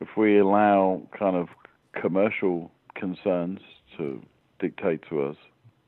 [0.00, 1.48] if we allow kind of
[1.92, 3.60] commercial concerns
[3.96, 4.22] to
[4.58, 5.36] dictate to us.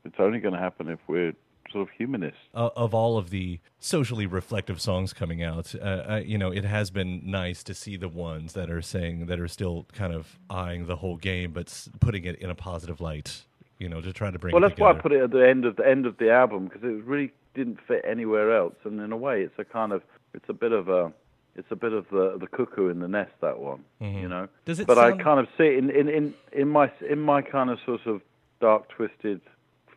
[0.03, 1.33] It's only going to happen if we're
[1.71, 2.39] sort of humanists.
[2.53, 6.63] uh, of all of the socially reflective songs coming out, uh, uh, you know, it
[6.63, 10.39] has been nice to see the ones that are saying that are still kind of
[10.49, 13.43] eyeing the whole game, but putting it in a positive light.
[13.77, 14.53] You know, to try to bring.
[14.53, 16.65] Well, that's why I put it at the end of the end of the album
[16.65, 18.75] because it really didn't fit anywhere else.
[18.85, 20.01] And in a way, it's a kind of
[20.33, 21.11] it's a bit of a
[21.55, 24.43] it's a bit of the the cuckoo in the nest that one, you know.
[24.43, 24.65] Mm-hmm.
[24.65, 27.19] Does it but sound- I kind of see it in, in in in my in
[27.19, 28.21] my kind of sort of
[28.59, 29.41] dark twisted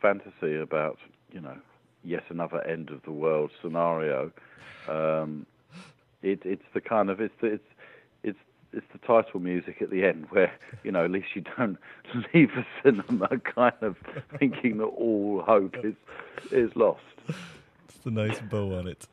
[0.01, 0.99] fantasy about
[1.33, 1.57] you know
[2.05, 4.31] yet another end of the world scenario.
[4.89, 5.47] Um,
[6.23, 7.65] it it's the kind of it's the, it's
[8.23, 8.39] it's
[8.73, 10.53] it's the title music at the end where
[10.85, 11.79] you know at least you don't
[12.35, 13.97] leave the cinema kind of
[14.39, 15.95] thinking that all hope is
[16.51, 17.03] is lost.
[18.09, 19.07] A nice bow on it.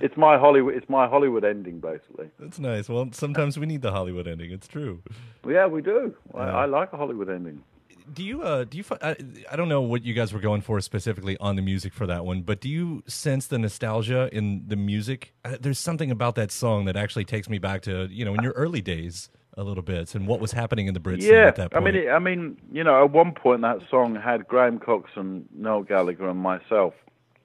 [0.00, 2.28] It's my Hollywood it's my Hollywood ending basically.
[2.38, 2.88] That's nice.
[2.88, 4.52] Well, sometimes we need the Hollywood ending.
[4.52, 5.02] It's true.
[5.48, 6.14] Yeah, we do.
[6.34, 6.56] I, Yeah.
[6.58, 7.62] I like a Hollywood ending.
[8.12, 8.42] Do you?
[8.42, 8.84] Uh, do you?
[9.00, 9.16] I,
[9.50, 12.26] I don't know what you guys were going for specifically on the music for that
[12.26, 15.32] one, but do you sense the nostalgia in the music?
[15.60, 18.52] There's something about that song that actually takes me back to you know in your
[18.52, 21.56] early days a little bit and what was happening in the Brit scene Yeah, at
[21.56, 21.82] that point.
[21.82, 25.10] I mean, it, I mean, you know, at one point that song had Graham Cox
[25.14, 26.94] and Noel Gallagher and myself.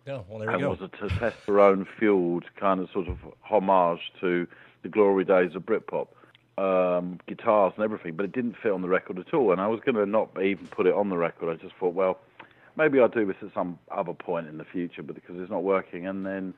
[0.09, 0.69] Oh, well, there go.
[0.69, 4.47] was a testosterone fueled kind of sort of homage to
[4.83, 6.07] the glory days of Britpop,
[6.57, 9.51] um, guitars and everything, but it didn't fit on the record at all.
[9.51, 11.51] And I was going to not even put it on the record.
[11.51, 12.19] I just thought, well,
[12.75, 15.63] maybe I'll do this at some other point in the future, but because it's not
[15.63, 16.07] working.
[16.07, 16.53] And then,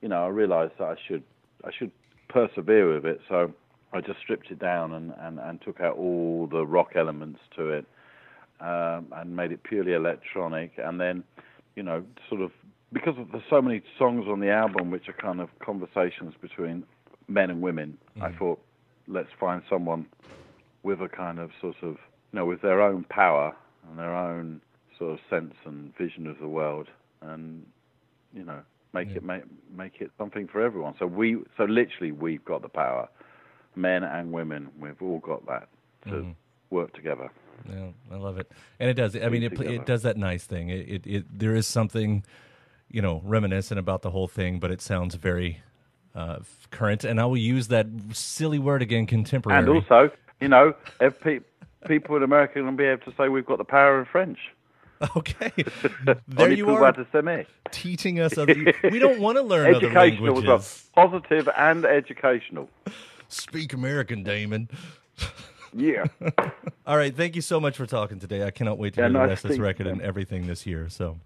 [0.00, 1.22] you know, I realised that I should
[1.64, 1.90] I should
[2.28, 3.20] persevere with it.
[3.28, 3.52] So
[3.92, 7.70] I just stripped it down and, and, and took out all the rock elements to
[7.70, 7.86] it
[8.60, 10.72] um, and made it purely electronic.
[10.76, 11.24] And then,
[11.74, 12.52] you know, sort of
[12.92, 16.84] because of, there's so many songs on the album which are kind of conversations between
[17.28, 18.38] men and women, I mm-hmm.
[18.38, 18.60] thought
[19.08, 20.06] let's find someone
[20.82, 21.96] with a kind of sort of
[22.32, 23.54] you know with their own power
[23.88, 24.60] and their own
[24.98, 26.88] sort of sense and vision of the world,
[27.22, 27.66] and
[28.32, 28.60] you know
[28.94, 29.42] make it make
[29.76, 30.94] make it something for everyone.
[30.98, 33.08] So we so literally we've got the power,
[33.74, 34.68] men and women.
[34.80, 35.68] We've all got that
[36.04, 36.30] to mm-hmm.
[36.70, 37.30] work together.
[37.68, 39.16] Yeah, I love it, and it does.
[39.16, 40.68] I mean, it it does that nice thing.
[40.68, 42.24] It, it it there is something,
[42.90, 45.60] you know, reminiscent about the whole thing, but it sounds very
[46.14, 46.38] uh,
[46.70, 47.04] current.
[47.04, 49.58] And I will use that silly word again, contemporary.
[49.58, 50.10] And also,
[50.40, 51.40] you know, if pe-
[51.86, 54.08] people in America are going to be able to say we've got the power of
[54.08, 54.38] French.
[55.14, 55.52] Okay,
[56.26, 56.94] there you are
[57.70, 58.54] teaching us other.
[58.82, 60.44] We don't want to learn other Educational as
[60.94, 61.10] well.
[61.10, 62.70] Positive and educational.
[63.28, 64.70] Speak American, Damon.
[65.74, 66.04] Yeah.
[66.86, 68.42] All right, thank you so much for talking today.
[68.42, 70.88] I cannot wait to Yeah, hear the rest of this record and everything this year.
[70.88, 71.18] So.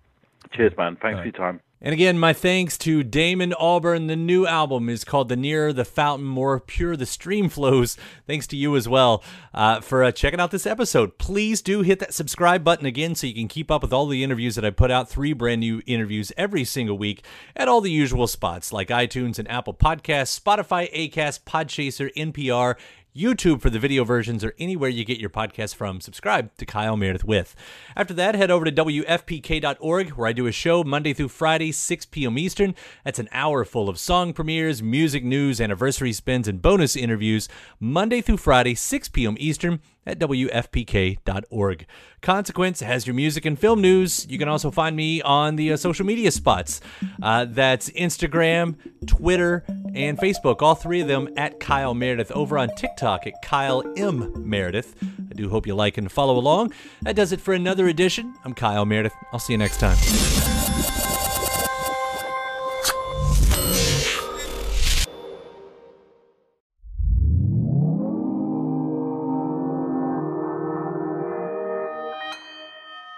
[0.53, 0.97] Cheers, man.
[1.01, 1.61] Thanks for your time.
[1.83, 4.07] And again, my thanks to Damon Albarn.
[4.07, 7.97] The new album is called The Nearer the Fountain, More Pure the Stream Flows.
[8.27, 9.25] Thanks to you as well
[9.55, 11.17] uh, for uh, checking out this episode.
[11.17, 14.23] Please do hit that subscribe button again so you can keep up with all the
[14.23, 15.09] interviews that I put out.
[15.09, 17.25] Three brand new interviews every single week
[17.57, 22.77] at all the usual spots like iTunes and Apple Podcasts, Spotify, Acast, Podchaser, NPR.
[23.15, 26.01] YouTube for the video versions or anywhere you get your podcast from.
[26.01, 27.55] Subscribe to Kyle Meredith with.
[27.97, 32.07] After that, head over to WFPK.org where I do a show Monday through Friday, 6
[32.07, 32.39] p.m.
[32.39, 32.75] Eastern.
[33.05, 37.49] That's an hour full of song premieres, music news, anniversary spins, and bonus interviews
[37.79, 39.37] Monday through Friday, 6 p.m.
[39.39, 41.87] Eastern at WFPK.org.
[42.23, 44.27] Consequence has your music and film news.
[44.29, 46.81] You can also find me on the uh, social media spots.
[47.23, 48.77] Uh, that's Instagram,
[49.07, 50.63] Twitter, and Facebook.
[50.63, 52.31] All three of them at Kyle Meredith.
[52.33, 54.33] Over on TikTok at Kyle M.
[54.37, 54.95] Meredith.
[55.03, 56.73] I do hope you like and follow along.
[57.03, 58.35] That does it for another edition.
[58.45, 59.15] I'm Kyle Meredith.
[59.33, 59.97] I'll see you next time.